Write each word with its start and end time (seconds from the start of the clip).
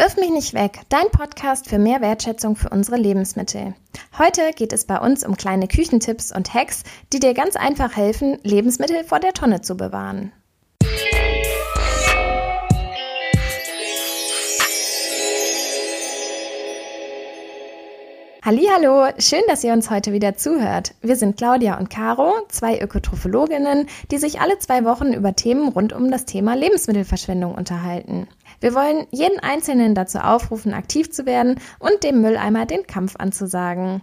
Wirf 0.00 0.16
mich 0.16 0.30
nicht 0.30 0.54
weg, 0.54 0.80
dein 0.88 1.10
Podcast 1.10 1.68
für 1.68 1.78
mehr 1.78 2.00
Wertschätzung 2.00 2.56
für 2.56 2.70
unsere 2.70 2.96
Lebensmittel. 2.96 3.74
Heute 4.16 4.52
geht 4.56 4.72
es 4.72 4.86
bei 4.86 4.98
uns 4.98 5.26
um 5.26 5.36
kleine 5.36 5.68
Küchentipps 5.68 6.34
und 6.34 6.54
Hacks, 6.54 6.84
die 7.12 7.20
dir 7.20 7.34
ganz 7.34 7.54
einfach 7.54 7.98
helfen, 7.98 8.38
Lebensmittel 8.42 9.04
vor 9.04 9.20
der 9.20 9.34
Tonne 9.34 9.60
zu 9.60 9.76
bewahren. 9.76 10.32
Hallo, 18.42 19.12
schön, 19.18 19.42
dass 19.48 19.62
ihr 19.62 19.74
uns 19.74 19.90
heute 19.90 20.14
wieder 20.14 20.34
zuhört. 20.34 20.94
Wir 21.02 21.16
sind 21.16 21.36
Claudia 21.36 21.78
und 21.78 21.90
Caro, 21.90 22.32
zwei 22.48 22.80
Ökotrophologinnen, 22.80 23.86
die 24.10 24.16
sich 24.16 24.40
alle 24.40 24.58
zwei 24.58 24.86
Wochen 24.86 25.12
über 25.12 25.36
Themen 25.36 25.68
rund 25.68 25.92
um 25.92 26.10
das 26.10 26.24
Thema 26.24 26.54
Lebensmittelverschwendung 26.54 27.54
unterhalten. 27.54 28.28
Wir 28.60 28.74
wollen 28.74 29.06
jeden 29.10 29.40
Einzelnen 29.40 29.94
dazu 29.94 30.18
aufrufen, 30.18 30.74
aktiv 30.74 31.10
zu 31.10 31.24
werden 31.24 31.58
und 31.78 32.04
dem 32.04 32.20
Mülleimer 32.20 32.66
den 32.66 32.86
Kampf 32.86 33.16
anzusagen. 33.16 34.02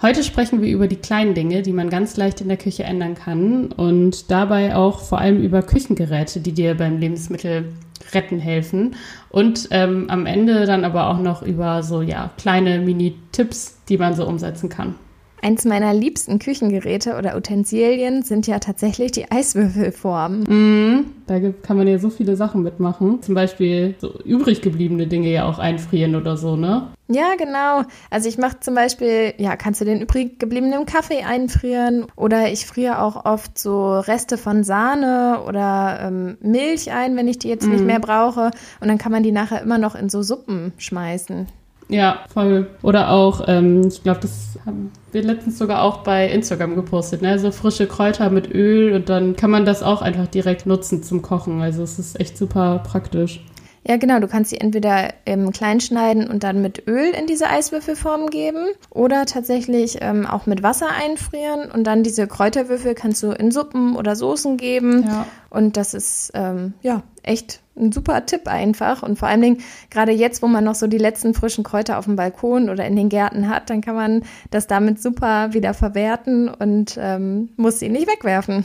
Heute 0.00 0.24
sprechen 0.24 0.62
wir 0.62 0.70
über 0.70 0.88
die 0.88 0.96
kleinen 0.96 1.34
Dinge, 1.34 1.60
die 1.60 1.74
man 1.74 1.90
ganz 1.90 2.16
leicht 2.16 2.40
in 2.40 2.48
der 2.48 2.56
Küche 2.56 2.84
ändern 2.84 3.14
kann 3.14 3.70
und 3.72 4.30
dabei 4.30 4.74
auch 4.74 5.00
vor 5.00 5.18
allem 5.18 5.42
über 5.42 5.62
Küchengeräte, 5.62 6.40
die 6.40 6.52
dir 6.52 6.74
beim 6.74 6.98
Lebensmittel 6.98 7.70
retten 8.14 8.38
helfen 8.38 8.96
und 9.28 9.68
ähm, 9.70 10.08
am 10.08 10.24
Ende 10.24 10.64
dann 10.64 10.86
aber 10.86 11.08
auch 11.10 11.18
noch 11.18 11.42
über 11.42 11.82
so 11.82 12.00
ja 12.00 12.30
kleine 12.38 12.78
Mini-Tipps, 12.78 13.80
die 13.90 13.98
man 13.98 14.14
so 14.14 14.26
umsetzen 14.26 14.70
kann. 14.70 14.94
Eins 15.42 15.64
meiner 15.64 15.94
liebsten 15.94 16.38
Küchengeräte 16.38 17.16
oder 17.16 17.36
Utensilien 17.36 18.22
sind 18.22 18.46
ja 18.46 18.58
tatsächlich 18.58 19.12
die 19.12 19.30
Eiswürfelformen. 19.30 20.42
Mm, 20.42 21.06
da 21.26 21.40
kann 21.62 21.78
man 21.78 21.88
ja 21.88 21.98
so 21.98 22.10
viele 22.10 22.36
Sachen 22.36 22.62
mitmachen. 22.62 23.22
Zum 23.22 23.34
Beispiel 23.34 23.94
so 23.98 24.12
übrig 24.22 24.60
gebliebene 24.60 25.06
Dinge 25.06 25.30
ja 25.30 25.48
auch 25.48 25.58
einfrieren 25.58 26.14
oder 26.14 26.36
so, 26.36 26.56
ne? 26.56 26.88
Ja, 27.08 27.34
genau. 27.36 27.82
Also 28.10 28.28
ich 28.28 28.38
mache 28.38 28.60
zum 28.60 28.74
Beispiel, 28.74 29.34
ja, 29.38 29.56
kannst 29.56 29.80
du 29.80 29.84
den 29.84 30.00
übrig 30.00 30.38
gebliebenen 30.38 30.86
Kaffee 30.86 31.24
einfrieren 31.24 32.06
oder 32.16 32.52
ich 32.52 32.66
friere 32.66 33.02
auch 33.02 33.24
oft 33.24 33.58
so 33.58 33.98
Reste 33.98 34.38
von 34.38 34.62
Sahne 34.62 35.42
oder 35.48 36.00
ähm, 36.02 36.36
Milch 36.40 36.92
ein, 36.92 37.16
wenn 37.16 37.26
ich 37.26 37.38
die 37.38 37.48
jetzt 37.48 37.66
mm. 37.66 37.70
nicht 37.70 37.80
mhm. 37.80 37.86
mehr 37.86 38.00
brauche. 38.00 38.50
Und 38.80 38.88
dann 38.88 38.98
kann 38.98 39.10
man 39.10 39.22
die 39.22 39.32
nachher 39.32 39.62
immer 39.62 39.78
noch 39.78 39.94
in 39.94 40.08
so 40.08 40.22
Suppen 40.22 40.72
schmeißen. 40.76 41.46
Ja, 41.90 42.20
voll. 42.32 42.68
Oder 42.82 43.10
auch, 43.10 43.42
ähm, 43.48 43.88
ich 43.88 44.02
glaube, 44.02 44.20
das 44.20 44.58
haben 44.64 44.92
wir 45.10 45.22
letztens 45.22 45.58
sogar 45.58 45.82
auch 45.82 45.98
bei 45.98 46.28
Instagram 46.28 46.76
gepostet, 46.76 47.20
ne? 47.20 47.38
So 47.38 47.50
frische 47.50 47.86
Kräuter 47.86 48.30
mit 48.30 48.52
Öl 48.54 48.94
und 48.94 49.08
dann 49.08 49.34
kann 49.34 49.50
man 49.50 49.64
das 49.64 49.82
auch 49.82 50.00
einfach 50.00 50.28
direkt 50.28 50.66
nutzen 50.66 51.02
zum 51.02 51.20
Kochen. 51.20 51.60
Also 51.60 51.82
es 51.82 51.98
ist 51.98 52.18
echt 52.20 52.38
super 52.38 52.80
praktisch. 52.86 53.40
Ja, 53.86 53.96
genau. 53.96 54.20
Du 54.20 54.28
kannst 54.28 54.50
sie 54.50 54.60
entweder 54.60 55.14
im 55.24 55.50
Klein 55.52 55.80
schneiden 55.80 56.28
und 56.28 56.44
dann 56.44 56.60
mit 56.60 56.86
Öl 56.86 57.12
in 57.18 57.26
diese 57.26 57.48
Eiswürfelform 57.48 58.28
geben 58.28 58.66
oder 58.90 59.24
tatsächlich 59.24 59.98
ähm, 60.00 60.26
auch 60.26 60.46
mit 60.46 60.62
Wasser 60.62 60.88
einfrieren 60.90 61.70
und 61.70 61.84
dann 61.84 62.02
diese 62.02 62.26
Kräuterwürfel 62.26 62.94
kannst 62.94 63.22
du 63.22 63.32
in 63.32 63.50
Suppen 63.50 63.96
oder 63.96 64.16
Soßen 64.16 64.58
geben. 64.58 65.04
Ja. 65.08 65.26
Und 65.48 65.76
das 65.76 65.94
ist 65.94 66.30
ähm, 66.34 66.74
ja 66.82 67.02
echt 67.22 67.60
ein 67.80 67.92
super 67.92 68.26
Tipp 68.26 68.46
einfach. 68.46 69.02
Und 69.02 69.18
vor 69.18 69.28
allen 69.28 69.42
Dingen, 69.42 69.58
gerade 69.90 70.12
jetzt, 70.12 70.42
wo 70.42 70.46
man 70.46 70.64
noch 70.64 70.74
so 70.74 70.86
die 70.86 70.98
letzten 70.98 71.34
frischen 71.34 71.64
Kräuter 71.64 71.98
auf 71.98 72.04
dem 72.04 72.16
Balkon 72.16 72.70
oder 72.70 72.86
in 72.86 72.96
den 72.96 73.08
Gärten 73.08 73.48
hat, 73.48 73.70
dann 73.70 73.80
kann 73.80 73.94
man 73.94 74.22
das 74.50 74.66
damit 74.66 75.00
super 75.00 75.52
wieder 75.52 75.74
verwerten 75.74 76.48
und 76.48 76.98
ähm, 77.00 77.50
muss 77.56 77.78
sie 77.78 77.88
nicht 77.88 78.08
wegwerfen. 78.08 78.64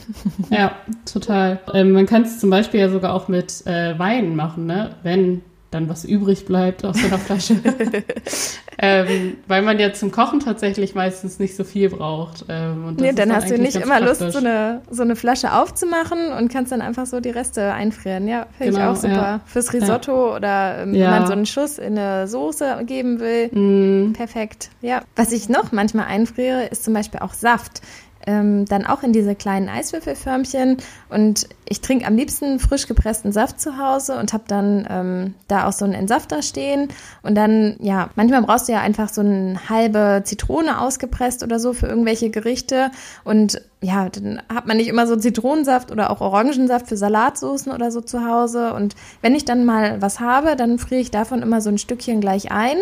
Ja, 0.50 0.72
total. 1.10 1.60
Ähm, 1.72 1.92
man 1.92 2.06
kann 2.06 2.22
es 2.22 2.38
zum 2.38 2.50
Beispiel 2.50 2.80
ja 2.80 2.88
sogar 2.88 3.14
auch 3.14 3.28
mit 3.28 3.66
äh, 3.66 3.98
Wein 3.98 4.36
machen, 4.36 4.66
ne? 4.66 4.90
Wenn 5.02 5.42
dann 5.70 5.88
was 5.88 6.04
übrig 6.04 6.46
bleibt 6.46 6.84
aus 6.84 6.96
so 6.96 7.06
einer 7.06 7.18
Flasche. 7.18 7.56
ähm, 8.78 9.36
weil 9.46 9.62
man 9.62 9.78
ja 9.78 9.92
zum 9.92 10.10
Kochen 10.10 10.40
tatsächlich 10.40 10.94
meistens 10.94 11.38
nicht 11.38 11.56
so 11.56 11.64
viel 11.64 11.90
braucht. 11.90 12.44
Ähm, 12.48 12.86
und 12.86 13.00
nee, 13.00 13.08
dann, 13.08 13.28
dann 13.28 13.36
hast 13.36 13.50
du 13.50 13.58
nicht 13.58 13.76
immer 13.76 13.98
praktisch. 13.98 14.20
Lust, 14.20 14.32
so 14.32 14.38
eine, 14.38 14.82
so 14.90 15.02
eine 15.02 15.16
Flasche 15.16 15.52
aufzumachen 15.52 16.32
und 16.32 16.52
kannst 16.52 16.72
dann 16.72 16.80
einfach 16.80 17.06
so 17.06 17.20
die 17.20 17.30
Reste 17.30 17.72
einfrieren. 17.72 18.28
Ja, 18.28 18.46
finde 18.56 18.72
genau, 18.72 18.92
ich 18.92 18.98
auch 18.98 19.02
super. 19.02 19.14
Ja. 19.14 19.40
Fürs 19.46 19.72
Risotto 19.72 20.30
ja. 20.30 20.36
oder 20.36 20.82
ähm, 20.82 20.94
ja. 20.94 21.06
wenn 21.06 21.10
man 21.10 21.26
so 21.26 21.32
einen 21.32 21.46
Schuss 21.46 21.78
in 21.78 21.98
eine 21.98 22.28
Soße 22.28 22.84
geben 22.86 23.18
will. 23.20 23.48
Mm. 23.48 24.12
Perfekt. 24.12 24.70
Ja. 24.82 25.02
Was 25.16 25.32
ich 25.32 25.48
noch 25.48 25.72
manchmal 25.72 26.06
einfriere, 26.06 26.66
ist 26.66 26.84
zum 26.84 26.94
Beispiel 26.94 27.20
auch 27.20 27.34
Saft 27.34 27.82
ähm, 28.26 28.64
dann 28.66 28.84
auch 28.84 29.02
in 29.02 29.12
diese 29.12 29.34
kleinen 29.34 29.68
Eiswürfelförmchen. 29.68 30.78
Und 31.08 31.48
ich 31.68 31.80
trinke 31.80 32.06
am 32.06 32.16
liebsten 32.16 32.60
frisch 32.60 32.86
gepressten 32.86 33.32
Saft 33.32 33.60
zu 33.60 33.76
Hause 33.76 34.18
und 34.18 34.32
habe 34.32 34.44
dann 34.46 34.86
ähm, 34.88 35.34
da 35.48 35.66
auch 35.66 35.72
so 35.72 35.84
einen 35.84 35.94
Entsafter 35.94 36.42
stehen. 36.42 36.88
Und 37.22 37.34
dann, 37.34 37.76
ja, 37.80 38.10
manchmal 38.14 38.42
brauchst 38.42 38.68
du 38.68 38.72
ja 38.72 38.80
einfach 38.80 39.08
so 39.08 39.20
eine 39.20 39.68
halbe 39.68 40.22
Zitrone 40.24 40.80
ausgepresst 40.80 41.42
oder 41.42 41.58
so 41.58 41.72
für 41.72 41.86
irgendwelche 41.86 42.30
Gerichte. 42.30 42.92
Und 43.24 43.60
ja, 43.82 44.08
dann 44.08 44.40
hat 44.48 44.66
man 44.66 44.76
nicht 44.76 44.86
immer 44.86 45.08
so 45.08 45.16
Zitronensaft 45.16 45.90
oder 45.90 46.10
auch 46.10 46.20
Orangensaft 46.20 46.88
für 46.88 46.96
Salatsoßen 46.96 47.72
oder 47.72 47.90
so 47.90 48.00
zu 48.00 48.24
Hause. 48.24 48.72
Und 48.72 48.94
wenn 49.20 49.34
ich 49.34 49.44
dann 49.44 49.64
mal 49.64 50.00
was 50.00 50.20
habe, 50.20 50.54
dann 50.54 50.78
friere 50.78 51.00
ich 51.00 51.10
davon 51.10 51.42
immer 51.42 51.60
so 51.60 51.70
ein 51.70 51.78
Stückchen 51.78 52.20
gleich 52.20 52.52
ein 52.52 52.78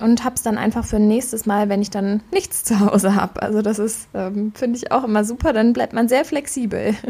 und 0.00 0.24
hab's 0.24 0.42
dann 0.42 0.56
einfach 0.56 0.86
für 0.86 0.98
nächstes 0.98 1.44
Mal, 1.44 1.68
wenn 1.68 1.82
ich 1.82 1.90
dann 1.90 2.22
nichts 2.32 2.64
zu 2.64 2.80
Hause 2.80 3.14
habe. 3.14 3.42
Also 3.42 3.60
das 3.60 3.78
ist, 3.78 4.08
ähm, 4.14 4.52
finde 4.54 4.78
ich 4.78 4.90
auch 4.90 5.04
immer 5.04 5.24
super. 5.24 5.52
Dann 5.52 5.74
bleibt 5.74 5.92
man 5.92 6.08
sehr 6.08 6.24
flexibel. 6.24 6.94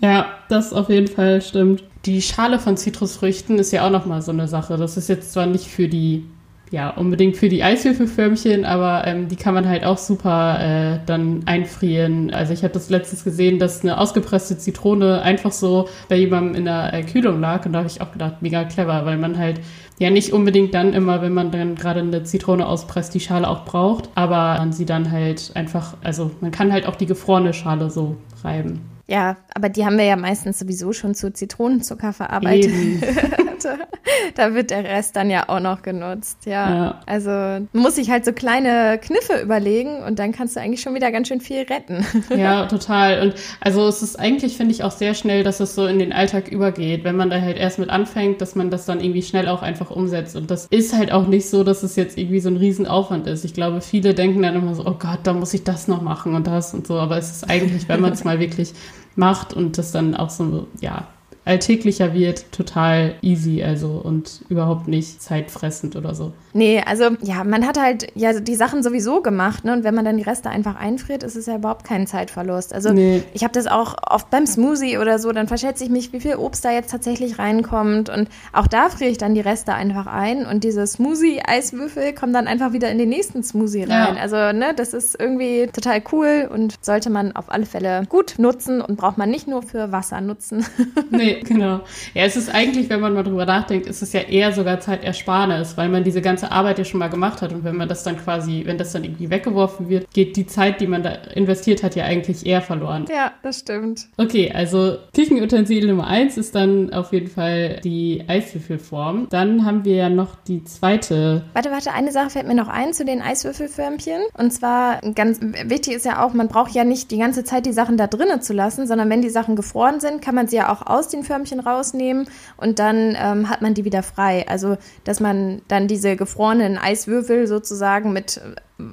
Ja, 0.00 0.26
das 0.48 0.72
auf 0.72 0.88
jeden 0.90 1.08
Fall 1.08 1.42
stimmt. 1.42 1.82
Die 2.04 2.22
Schale 2.22 2.58
von 2.58 2.76
Zitrusfrüchten 2.76 3.58
ist 3.58 3.72
ja 3.72 3.86
auch 3.86 3.90
nochmal 3.90 4.22
so 4.22 4.30
eine 4.30 4.46
Sache. 4.46 4.76
Das 4.76 4.96
ist 4.96 5.08
jetzt 5.08 5.32
zwar 5.32 5.46
nicht 5.46 5.66
für 5.66 5.88
die 5.88 6.24
ja, 6.70 6.90
unbedingt 6.90 7.36
für 7.36 7.48
die 7.48 7.62
Eiswürfelförmchen, 7.62 8.64
aber 8.64 9.06
ähm, 9.06 9.28
die 9.28 9.36
kann 9.36 9.54
man 9.54 9.68
halt 9.68 9.84
auch 9.84 9.98
super 9.98 10.58
äh, 10.60 10.98
dann 11.06 11.42
einfrieren. 11.46 12.30
Also 12.30 12.52
ich 12.52 12.62
habe 12.62 12.74
das 12.74 12.90
letztens 12.90 13.24
gesehen, 13.24 13.58
dass 13.58 13.82
eine 13.82 13.98
ausgepresste 13.98 14.58
Zitrone 14.58 15.22
einfach 15.22 15.52
so 15.52 15.88
bei 16.08 16.16
jemandem 16.16 16.56
in 16.56 16.64
der 16.66 16.92
äh, 16.92 17.02
Kühlung 17.02 17.40
lag 17.40 17.64
und 17.64 17.72
da 17.72 17.78
habe 17.78 17.88
ich 17.88 18.00
auch 18.00 18.12
gedacht, 18.12 18.42
mega 18.42 18.64
clever, 18.64 19.04
weil 19.06 19.16
man 19.16 19.38
halt 19.38 19.60
ja 19.98 20.10
nicht 20.10 20.32
unbedingt 20.32 20.74
dann 20.74 20.92
immer, 20.92 21.22
wenn 21.22 21.32
man 21.34 21.50
dann 21.50 21.74
gerade 21.74 22.00
eine 22.00 22.22
Zitrone 22.24 22.66
auspresst, 22.66 23.14
die 23.14 23.20
Schale 23.20 23.48
auch 23.48 23.64
braucht, 23.64 24.10
aber 24.14 24.58
man 24.58 24.72
sie 24.72 24.84
dann 24.84 25.10
halt 25.10 25.52
einfach, 25.54 25.96
also 26.02 26.30
man 26.40 26.50
kann 26.50 26.72
halt 26.72 26.86
auch 26.86 26.96
die 26.96 27.06
gefrorene 27.06 27.54
Schale 27.54 27.90
so 27.90 28.16
reiben. 28.44 28.97
Ja, 29.08 29.38
aber 29.54 29.70
die 29.70 29.86
haben 29.86 29.96
wir 29.96 30.04
ja 30.04 30.16
meistens 30.16 30.58
sowieso 30.58 30.92
schon 30.92 31.14
zu 31.14 31.32
Zitronenzucker 31.32 32.12
verarbeitet. 32.12 32.70
da 34.34 34.54
wird 34.54 34.70
der 34.70 34.84
Rest 34.84 35.16
dann 35.16 35.30
ja 35.30 35.48
auch 35.48 35.60
noch 35.60 35.80
genutzt. 35.80 36.44
Ja. 36.44 36.74
ja. 36.74 37.00
Also 37.06 37.66
muss 37.72 37.96
ich 37.96 38.10
halt 38.10 38.26
so 38.26 38.32
kleine 38.32 38.98
Kniffe 38.98 39.40
überlegen 39.42 40.02
und 40.02 40.18
dann 40.18 40.32
kannst 40.32 40.56
du 40.56 40.60
eigentlich 40.60 40.82
schon 40.82 40.94
wieder 40.94 41.10
ganz 41.10 41.28
schön 41.28 41.40
viel 41.40 41.62
retten. 41.62 42.04
ja, 42.36 42.66
total. 42.66 43.22
Und 43.22 43.34
also 43.60 43.86
es 43.88 44.02
ist 44.02 44.18
eigentlich, 44.18 44.58
finde 44.58 44.72
ich, 44.72 44.84
auch 44.84 44.90
sehr 44.90 45.14
schnell, 45.14 45.42
dass 45.42 45.60
es 45.60 45.74
so 45.74 45.86
in 45.86 45.98
den 45.98 46.12
Alltag 46.12 46.48
übergeht, 46.48 47.04
wenn 47.04 47.16
man 47.16 47.30
da 47.30 47.40
halt 47.40 47.56
erst 47.56 47.78
mit 47.78 47.88
anfängt, 47.88 48.42
dass 48.42 48.56
man 48.56 48.70
das 48.70 48.84
dann 48.84 49.00
irgendwie 49.00 49.22
schnell 49.22 49.48
auch 49.48 49.62
einfach 49.62 49.90
umsetzt. 49.90 50.36
Und 50.36 50.50
das 50.50 50.66
ist 50.66 50.94
halt 50.94 51.12
auch 51.12 51.26
nicht 51.26 51.48
so, 51.48 51.64
dass 51.64 51.82
es 51.82 51.96
jetzt 51.96 52.18
irgendwie 52.18 52.40
so 52.40 52.50
ein 52.50 52.58
Riesenaufwand 52.58 53.26
ist. 53.26 53.46
Ich 53.46 53.54
glaube, 53.54 53.80
viele 53.80 54.12
denken 54.12 54.42
dann 54.42 54.54
immer 54.54 54.74
so, 54.74 54.84
oh 54.84 54.96
Gott, 54.98 55.20
da 55.22 55.32
muss 55.32 55.54
ich 55.54 55.64
das 55.64 55.88
noch 55.88 56.02
machen 56.02 56.34
und 56.34 56.46
das 56.46 56.74
und 56.74 56.86
so. 56.86 56.98
Aber 56.98 57.16
es 57.16 57.30
ist 57.30 57.48
eigentlich, 57.48 57.88
wenn 57.88 58.00
man 58.00 58.12
es 58.12 58.24
mal 58.28 58.38
wirklich 58.38 58.74
macht 59.18 59.52
und 59.52 59.76
das 59.76 59.92
dann 59.92 60.14
auch 60.14 60.30
so, 60.30 60.68
ja, 60.80 61.06
alltäglicher 61.48 62.12
wird, 62.12 62.52
total 62.52 63.14
easy, 63.22 63.62
also 63.62 64.00
und 64.04 64.42
überhaupt 64.50 64.86
nicht 64.86 65.22
zeitfressend 65.22 65.96
oder 65.96 66.14
so. 66.14 66.32
Nee, 66.52 66.82
also 66.84 67.10
ja, 67.22 67.42
man 67.44 67.66
hat 67.66 67.80
halt 67.80 68.08
ja 68.14 68.38
die 68.38 68.54
Sachen 68.54 68.82
sowieso 68.82 69.22
gemacht, 69.22 69.64
ne? 69.64 69.72
Und 69.72 69.84
wenn 69.84 69.94
man 69.94 70.04
dann 70.04 70.18
die 70.18 70.22
Reste 70.22 70.50
einfach 70.50 70.76
einfriert, 70.76 71.22
ist 71.22 71.36
es 71.36 71.46
ja 71.46 71.56
überhaupt 71.56 71.84
kein 71.84 72.06
Zeitverlust. 72.06 72.74
Also 72.74 72.92
nee. 72.92 73.22
ich 73.32 73.44
habe 73.44 73.52
das 73.52 73.66
auch 73.66 73.96
oft 74.10 74.30
beim 74.30 74.46
Smoothie 74.46 74.98
oder 74.98 75.18
so, 75.18 75.32
dann 75.32 75.48
verschätze 75.48 75.84
ich 75.84 75.90
mich, 75.90 76.12
wie 76.12 76.20
viel 76.20 76.36
Obst 76.36 76.64
da 76.64 76.70
jetzt 76.70 76.90
tatsächlich 76.90 77.38
reinkommt. 77.38 78.10
Und 78.10 78.28
auch 78.52 78.66
da 78.66 78.90
friere 78.90 79.10
ich 79.10 79.18
dann 79.18 79.34
die 79.34 79.40
Reste 79.40 79.72
einfach 79.72 80.06
ein 80.06 80.44
und 80.44 80.64
diese 80.64 80.86
Smoothie-Eiswürfel 80.86 82.12
kommen 82.12 82.34
dann 82.34 82.46
einfach 82.46 82.72
wieder 82.72 82.90
in 82.90 82.98
den 82.98 83.08
nächsten 83.08 83.42
Smoothie 83.42 83.84
rein. 83.84 84.16
Ja. 84.16 84.20
Also, 84.20 84.36
ne, 84.36 84.74
das 84.76 84.92
ist 84.92 85.18
irgendwie 85.18 85.68
total 85.72 86.02
cool 86.12 86.48
und 86.52 86.74
sollte 86.82 87.08
man 87.08 87.34
auf 87.36 87.50
alle 87.50 87.64
Fälle 87.64 88.02
gut 88.08 88.34
nutzen 88.38 88.82
und 88.82 88.96
braucht 88.96 89.16
man 89.16 89.30
nicht 89.30 89.48
nur 89.48 89.62
für 89.62 89.92
Wasser 89.92 90.20
nutzen. 90.20 90.66
Nee, 91.10 91.37
genau. 91.44 91.80
Ja, 92.14 92.24
es 92.24 92.36
ist 92.36 92.52
eigentlich, 92.54 92.88
wenn 92.90 93.00
man 93.00 93.14
mal 93.14 93.22
drüber 93.22 93.46
nachdenkt, 93.46 93.86
ist 93.86 94.02
es 94.02 94.12
ja 94.12 94.20
eher 94.20 94.52
sogar 94.52 94.80
Zeitersparnis, 94.80 95.76
weil 95.76 95.88
man 95.88 96.04
diese 96.04 96.22
ganze 96.22 96.52
Arbeit 96.52 96.78
ja 96.78 96.84
schon 96.84 97.00
mal 97.00 97.08
gemacht 97.08 97.42
hat 97.42 97.52
und 97.52 97.64
wenn 97.64 97.76
man 97.76 97.88
das 97.88 98.02
dann 98.02 98.16
quasi, 98.16 98.62
wenn 98.64 98.78
das 98.78 98.92
dann 98.92 99.04
irgendwie 99.04 99.30
weggeworfen 99.30 99.88
wird, 99.88 100.10
geht 100.12 100.36
die 100.36 100.46
Zeit, 100.46 100.80
die 100.80 100.86
man 100.86 101.02
da 101.02 101.10
investiert 101.34 101.82
hat, 101.82 101.96
ja 101.96 102.04
eigentlich 102.04 102.46
eher 102.46 102.62
verloren. 102.62 103.06
Ja, 103.10 103.32
das 103.42 103.60
stimmt. 103.60 104.06
Okay, 104.16 104.52
also 104.54 104.96
Küchenutensil 105.14 105.86
Nummer 105.86 106.06
eins 106.06 106.36
ist 106.36 106.54
dann 106.54 106.92
auf 106.92 107.12
jeden 107.12 107.28
Fall 107.28 107.80
die 107.84 108.24
Eiswürfelform. 108.26 109.28
Dann 109.30 109.64
haben 109.64 109.84
wir 109.84 109.94
ja 109.94 110.08
noch 110.08 110.34
die 110.46 110.64
zweite. 110.64 111.44
Warte, 111.52 111.70
warte, 111.70 111.92
eine 111.92 112.12
Sache 112.12 112.30
fällt 112.30 112.46
mir 112.46 112.54
noch 112.54 112.68
ein 112.68 112.92
zu 112.92 113.04
den 113.04 113.20
Eiswürfelförmchen. 113.22 114.22
Und 114.36 114.52
zwar 114.52 115.00
ganz 115.14 115.40
wichtig 115.40 115.94
ist 115.94 116.04
ja 116.04 116.24
auch, 116.24 116.32
man 116.32 116.48
braucht 116.48 116.72
ja 116.72 116.84
nicht 116.84 117.10
die 117.10 117.18
ganze 117.18 117.44
Zeit 117.44 117.66
die 117.66 117.72
Sachen 117.72 117.96
da 117.96 118.06
drinnen 118.06 118.40
zu 118.42 118.52
lassen, 118.52 118.86
sondern 118.86 119.10
wenn 119.10 119.22
die 119.22 119.30
Sachen 119.30 119.56
gefroren 119.56 120.00
sind, 120.00 120.22
kann 120.22 120.34
man 120.34 120.48
sie 120.48 120.56
ja 120.56 120.72
auch 120.72 120.86
aus 120.86 121.08
den 121.08 121.22
Förmchen 121.28 121.60
rausnehmen 121.60 122.28
und 122.56 122.80
dann 122.80 123.16
ähm, 123.16 123.48
hat 123.48 123.62
man 123.62 123.74
die 123.74 123.84
wieder 123.84 124.02
frei. 124.02 124.46
Also, 124.48 124.76
dass 125.04 125.20
man 125.20 125.62
dann 125.68 125.86
diese 125.86 126.16
gefrorenen 126.16 126.76
Eiswürfel 126.76 127.46
sozusagen 127.46 128.12
mit 128.12 128.40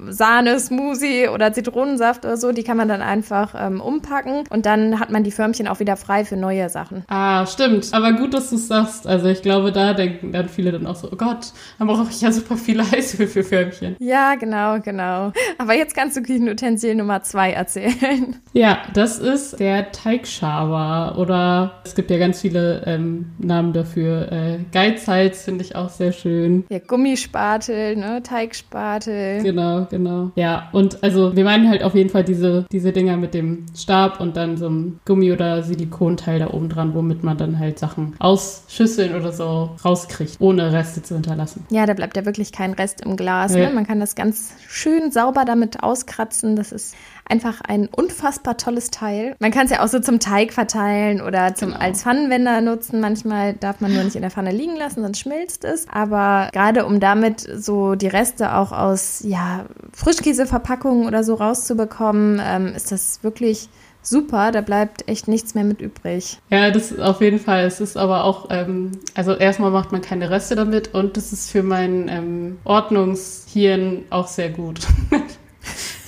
Sahne, 0.08 0.58
Smoothie 0.58 1.28
oder 1.28 1.52
Zitronensaft 1.52 2.24
oder 2.24 2.36
so, 2.36 2.50
die 2.50 2.64
kann 2.64 2.76
man 2.76 2.88
dann 2.88 3.02
einfach 3.02 3.54
ähm, 3.56 3.80
umpacken 3.80 4.44
und 4.50 4.66
dann 4.66 4.98
hat 4.98 5.10
man 5.10 5.22
die 5.22 5.30
Förmchen 5.30 5.68
auch 5.68 5.78
wieder 5.78 5.96
frei 5.96 6.24
für 6.24 6.36
neue 6.36 6.68
Sachen. 6.68 7.04
Ah, 7.06 7.46
stimmt. 7.46 7.88
Aber 7.92 8.12
gut, 8.12 8.34
dass 8.34 8.50
du 8.50 8.56
es 8.56 8.66
sagst. 8.66 9.06
Also 9.06 9.28
ich 9.28 9.42
glaube, 9.42 9.70
da 9.70 9.94
denken 9.94 10.32
dann 10.32 10.48
viele 10.48 10.72
dann 10.72 10.86
auch 10.86 10.96
so, 10.96 11.08
oh 11.12 11.16
Gott, 11.16 11.52
dann 11.78 11.86
brauche 11.86 12.10
ich 12.10 12.20
ja 12.20 12.32
super 12.32 12.56
viele 12.56 12.82
Eiswürfelförmchen. 12.92 13.96
Ja, 14.00 14.34
genau, 14.34 14.80
genau. 14.80 15.32
Aber 15.58 15.74
jetzt 15.74 15.94
kannst 15.94 16.16
du 16.16 16.22
Küchenutensil 16.22 16.94
Nummer 16.96 17.22
zwei 17.22 17.52
erzählen. 17.52 18.36
Ja, 18.52 18.78
das 18.94 19.18
ist 19.18 19.60
der 19.60 19.92
Teigschaber 19.92 21.18
oder 21.18 21.82
es 21.84 21.94
gibt 21.94 22.10
ja 22.10 22.16
ganz 22.16 22.40
viele 22.40 22.82
ähm, 22.86 23.32
Namen 23.36 23.74
dafür. 23.74 24.32
Äh, 24.32 24.58
Geizhals 24.72 25.44
finde 25.44 25.62
ich 25.62 25.76
auch 25.76 25.90
sehr 25.90 26.12
schön. 26.12 26.64
Ja, 26.70 26.78
Gummispatel, 26.78 27.96
ne? 27.96 28.22
Teigspatel. 28.22 29.42
Genau 29.42 29.75
genau, 29.84 30.30
Ja, 30.36 30.68
und 30.72 31.02
also 31.02 31.36
wir 31.36 31.44
meinen 31.44 31.68
halt 31.68 31.82
auf 31.82 31.94
jeden 31.94 32.10
Fall 32.10 32.24
diese, 32.24 32.66
diese 32.72 32.92
Dinger 32.92 33.16
mit 33.16 33.34
dem 33.34 33.66
Stab 33.76 34.20
und 34.20 34.36
dann 34.36 34.56
so 34.56 34.68
ein 34.68 35.00
Gummi- 35.06 35.32
oder 35.32 35.62
Silikonteil 35.62 36.38
da 36.38 36.50
oben 36.50 36.68
dran, 36.68 36.94
womit 36.94 37.22
man 37.22 37.36
dann 37.36 37.58
halt 37.58 37.78
Sachen 37.78 38.14
aus 38.18 38.64
Schüsseln 38.68 39.14
oder 39.14 39.32
so 39.32 39.70
rauskriegt, 39.84 40.36
ohne 40.38 40.72
Reste 40.72 41.02
zu 41.02 41.14
hinterlassen. 41.14 41.64
Ja, 41.70 41.86
da 41.86 41.94
bleibt 41.94 42.16
ja 42.16 42.24
wirklich 42.24 42.52
kein 42.52 42.72
Rest 42.72 43.02
im 43.02 43.16
Glas. 43.16 43.54
Ja. 43.54 43.68
Ne? 43.68 43.74
Man 43.74 43.86
kann 43.86 44.00
das 44.00 44.14
ganz 44.14 44.54
schön 44.66 45.10
sauber 45.10 45.44
damit 45.44 45.82
auskratzen. 45.82 46.56
Das 46.56 46.72
ist 46.72 46.94
einfach 47.28 47.60
ein 47.60 47.88
unfassbar 47.88 48.56
tolles 48.56 48.90
Teil. 48.90 49.34
Man 49.38 49.50
kann 49.50 49.66
es 49.66 49.72
ja 49.72 49.82
auch 49.82 49.88
so 49.88 50.00
zum 50.00 50.20
Teig 50.20 50.52
verteilen 50.52 51.20
oder 51.20 51.54
zum, 51.54 51.70
genau. 51.70 51.80
als 51.80 52.02
Pfannenwender 52.02 52.60
nutzen. 52.60 53.00
Manchmal 53.00 53.54
darf 53.54 53.80
man 53.80 53.92
nur 53.92 54.04
nicht 54.04 54.16
in 54.16 54.22
der 54.22 54.30
Pfanne 54.30 54.52
liegen 54.52 54.76
lassen, 54.76 55.02
sonst 55.02 55.20
schmilzt 55.20 55.64
es. 55.64 55.86
Aber 55.90 56.48
gerade 56.52 56.86
um 56.86 57.00
damit 57.00 57.40
so 57.40 57.94
die 57.94 58.08
Reste 58.08 58.54
auch 58.54 58.72
aus 58.72 59.22
ja, 59.24 59.66
Frischkäseverpackungen 59.92 61.06
oder 61.06 61.24
so 61.24 61.34
rauszubekommen, 61.34 62.40
ähm, 62.42 62.74
ist 62.74 62.92
das 62.92 63.22
wirklich 63.22 63.68
super, 64.08 64.52
da 64.52 64.60
bleibt 64.60 65.08
echt 65.08 65.28
nichts 65.28 65.54
mehr 65.54 65.64
mit 65.64 65.80
übrig. 65.80 66.38
Ja, 66.50 66.70
das 66.70 66.92
ist 66.92 67.00
auf 67.00 67.20
jeden 67.20 67.38
Fall. 67.38 67.64
Es 67.64 67.80
ist 67.80 67.96
aber 67.96 68.24
auch, 68.24 68.48
ähm, 68.50 68.92
also 69.14 69.34
erstmal 69.34 69.70
macht 69.70 69.92
man 69.92 70.00
keine 70.00 70.30
Reste 70.30 70.54
damit 70.54 70.94
und 70.94 71.16
das 71.16 71.32
ist 71.32 71.50
für 71.50 71.62
mein 71.62 72.08
ähm, 72.08 72.58
Ordnungshirn 72.64 74.04
auch 74.10 74.28
sehr 74.28 74.50
gut. 74.50 74.80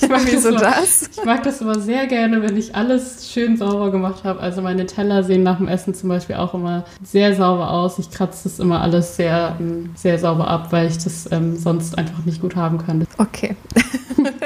Ich 0.01 0.09
mag, 0.09 0.21
das, 0.31 0.43
das? 0.43 1.11
ich 1.17 1.25
mag 1.25 1.43
das 1.43 1.61
immer 1.61 1.81
sehr 1.81 2.07
gerne, 2.07 2.43
wenn 2.43 2.57
ich 2.57 2.75
alles 2.75 3.33
schön 3.33 3.57
sauber 3.57 3.91
gemacht 3.91 4.25
habe. 4.25 4.41
Also 4.41 4.63
meine 4.63 4.87
Teller 4.87 5.25
sehen 5.25 5.43
nach 5.43 5.59
dem 5.59 5.67
Essen 5.67 5.93
zum 5.93 6.09
Beispiel 6.09 6.37
auch 6.37 6.55
immer 6.55 6.85
sehr 7.03 7.35
sauber 7.35 7.71
aus. 7.71 7.99
Ich 7.99 8.11
kratze 8.11 8.49
das 8.49 8.61
immer 8.61 8.81
alles 8.81 9.17
sehr, 9.17 9.57
ähm, 9.59 9.91
sehr 9.97 10.19
sauber 10.19 10.49
ab, 10.49 10.69
weil 10.71 10.89
ich 10.89 10.99
das 10.99 11.31
ähm, 11.33 11.57
sonst 11.57 11.99
einfach 11.99 12.25
nicht 12.25 12.41
gut 12.41 12.55
haben 12.55 12.79
kann. 12.79 13.07
Okay. 13.19 13.57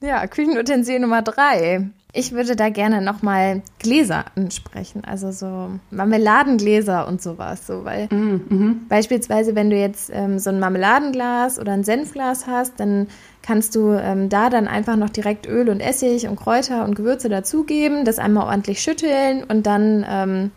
ja, 0.00 0.26
Küchenutensil 0.26 1.00
Nummer 1.00 1.22
drei. 1.22 1.90
Ich 2.14 2.32
würde 2.32 2.56
da 2.56 2.68
gerne 2.68 3.00
nochmal 3.00 3.62
Gläser 3.78 4.26
ansprechen, 4.36 5.02
also 5.02 5.32
so 5.32 5.70
Marmeladengläser 5.90 7.08
und 7.08 7.22
sowas, 7.22 7.66
so, 7.66 7.86
weil 7.86 8.06
mm, 8.08 8.40
mhm. 8.50 8.80
beispielsweise, 8.86 9.54
wenn 9.54 9.70
du 9.70 9.76
jetzt 9.76 10.10
ähm, 10.12 10.38
so 10.38 10.50
ein 10.50 10.60
Marmeladenglas 10.60 11.58
oder 11.58 11.72
ein 11.72 11.84
Senfglas 11.84 12.46
hast, 12.46 12.78
dann 12.78 13.06
kannst 13.40 13.74
du 13.74 13.92
ähm, 13.92 14.28
da 14.28 14.50
dann 14.50 14.68
einfach 14.68 14.96
noch 14.96 15.08
direkt 15.08 15.46
Öl 15.48 15.70
und 15.70 15.80
Essig 15.80 16.28
und 16.28 16.36
Kräuter 16.36 16.84
und 16.84 16.96
Gewürze 16.96 17.30
dazugeben, 17.30 18.04
das 18.04 18.18
einmal 18.18 18.46
ordentlich 18.46 18.82
schütteln 18.82 19.44
und 19.44 19.64
dann 19.64 20.04
ähm, 20.06 20.50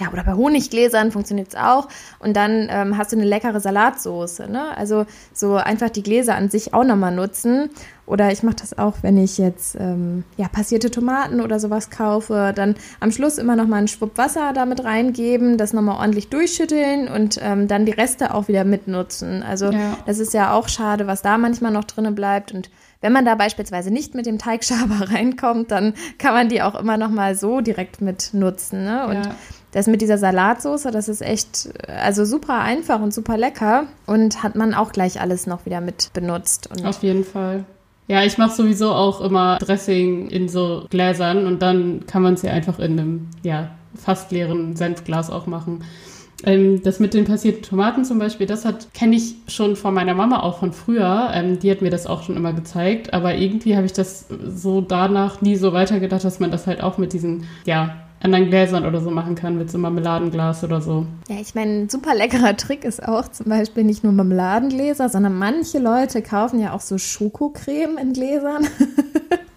ja, 0.00 0.12
oder 0.12 0.22
bei 0.22 0.34
Honiggläsern 0.34 1.10
funktioniert 1.10 1.48
es 1.48 1.54
auch. 1.56 1.88
Und 2.20 2.36
dann 2.36 2.68
ähm, 2.70 2.96
hast 2.96 3.12
du 3.12 3.16
eine 3.16 3.26
leckere 3.26 3.58
Salatsoße. 3.58 4.48
Ne? 4.48 4.76
Also 4.76 5.06
so 5.32 5.56
einfach 5.56 5.90
die 5.90 6.04
Gläser 6.04 6.36
an 6.36 6.50
sich 6.50 6.72
auch 6.72 6.84
nochmal 6.84 7.12
nutzen. 7.12 7.70
Oder 8.08 8.32
ich 8.32 8.42
mache 8.42 8.56
das 8.56 8.78
auch, 8.78 8.96
wenn 9.02 9.18
ich 9.18 9.36
jetzt 9.36 9.76
ähm, 9.78 10.24
ja, 10.38 10.48
passierte 10.48 10.90
Tomaten 10.90 11.42
oder 11.42 11.60
sowas 11.60 11.90
kaufe. 11.90 12.52
Dann 12.56 12.74
am 13.00 13.10
Schluss 13.10 13.36
immer 13.36 13.54
nochmal 13.54 13.80
einen 13.80 13.88
Schwupp 13.88 14.16
Wasser 14.16 14.52
damit 14.54 14.82
reingeben, 14.82 15.58
das 15.58 15.74
nochmal 15.74 15.98
ordentlich 15.98 16.30
durchschütteln 16.30 17.08
und 17.08 17.38
ähm, 17.42 17.68
dann 17.68 17.84
die 17.84 17.92
Reste 17.92 18.32
auch 18.32 18.48
wieder 18.48 18.64
mitnutzen. 18.64 19.42
Also 19.42 19.70
ja. 19.70 19.98
das 20.06 20.20
ist 20.20 20.32
ja 20.32 20.54
auch 20.54 20.68
schade, 20.68 21.06
was 21.06 21.20
da 21.20 21.36
manchmal 21.36 21.70
noch 21.70 21.84
drin 21.84 22.14
bleibt. 22.14 22.54
Und 22.54 22.70
wenn 23.02 23.12
man 23.12 23.26
da 23.26 23.34
beispielsweise 23.34 23.90
nicht 23.90 24.14
mit 24.14 24.24
dem 24.24 24.38
Teigschaber 24.38 25.10
reinkommt, 25.14 25.70
dann 25.70 25.92
kann 26.16 26.32
man 26.32 26.48
die 26.48 26.62
auch 26.62 26.76
immer 26.76 26.96
nochmal 26.96 27.34
so 27.34 27.60
direkt 27.60 28.00
mit 28.00 28.30
nutzen. 28.32 28.84
Ne? 28.84 29.06
Und 29.06 29.26
ja. 29.26 29.34
Das 29.72 29.86
mit 29.86 30.00
dieser 30.00 30.16
Salatsoße, 30.16 30.90
das 30.90 31.10
ist 31.10 31.20
echt, 31.20 31.68
also 31.86 32.24
super 32.24 32.60
einfach 32.60 33.02
und 33.02 33.12
super 33.12 33.36
lecker 33.36 33.84
und 34.06 34.42
hat 34.42 34.54
man 34.54 34.72
auch 34.72 34.92
gleich 34.92 35.20
alles 35.20 35.46
noch 35.46 35.66
wieder 35.66 35.82
mit 35.82 36.10
benutzt. 36.14 36.70
Auf 36.86 37.02
jeden 37.02 37.22
Fall. 37.22 37.66
Ja, 38.08 38.24
ich 38.24 38.38
mache 38.38 38.56
sowieso 38.56 38.90
auch 38.90 39.20
immer 39.20 39.58
Dressing 39.58 40.28
in 40.28 40.48
so 40.48 40.86
Gläsern 40.88 41.46
und 41.46 41.60
dann 41.60 42.06
kann 42.06 42.22
man 42.22 42.34
es 42.34 42.42
ja 42.42 42.52
einfach 42.52 42.78
in 42.78 42.98
einem, 42.98 43.28
ja, 43.42 43.70
fast 43.94 44.32
leeren 44.32 44.76
Senfglas 44.76 45.30
auch 45.30 45.46
machen. 45.46 45.84
Ähm, 46.44 46.82
das 46.82 47.00
mit 47.00 47.14
den 47.14 47.24
passierten 47.24 47.62
Tomaten 47.62 48.04
zum 48.04 48.18
Beispiel, 48.18 48.46
das 48.46 48.64
hat 48.64 48.94
kenne 48.94 49.16
ich 49.16 49.34
schon 49.48 49.76
von 49.76 49.92
meiner 49.92 50.14
Mama 50.14 50.40
auch 50.40 50.58
von 50.58 50.72
früher. 50.72 51.30
Ähm, 51.34 51.58
die 51.58 51.70
hat 51.70 51.82
mir 51.82 51.90
das 51.90 52.06
auch 52.06 52.22
schon 52.22 52.36
immer 52.36 52.52
gezeigt, 52.52 53.12
aber 53.12 53.34
irgendwie 53.34 53.76
habe 53.76 53.86
ich 53.86 53.92
das 53.92 54.26
so 54.46 54.80
danach 54.80 55.40
nie 55.42 55.56
so 55.56 55.72
weitergedacht, 55.72 56.24
dass 56.24 56.40
man 56.40 56.50
das 56.50 56.66
halt 56.66 56.82
auch 56.82 56.96
mit 56.96 57.12
diesen 57.12 57.44
ja 57.66 58.07
anderen 58.20 58.48
Gläsern 58.48 58.84
oder 58.84 59.00
so 59.00 59.10
machen 59.10 59.34
kann, 59.34 59.58
mit 59.58 59.70
so 59.70 59.78
Marmeladenglas 59.78 60.64
oder 60.64 60.80
so. 60.80 61.06
Ja, 61.28 61.36
ich 61.40 61.54
meine, 61.54 61.82
ein 61.82 61.88
super 61.88 62.14
leckerer 62.14 62.56
Trick 62.56 62.84
ist 62.84 63.06
auch 63.06 63.28
zum 63.28 63.46
Beispiel 63.46 63.84
nicht 63.84 64.02
nur 64.02 64.12
Marmeladengläser, 64.12 65.08
sondern 65.08 65.38
manche 65.38 65.78
Leute 65.78 66.22
kaufen 66.22 66.60
ja 66.60 66.72
auch 66.72 66.80
so 66.80 66.98
Schokocreme 66.98 67.98
in 67.98 68.12
Gläsern. 68.12 68.66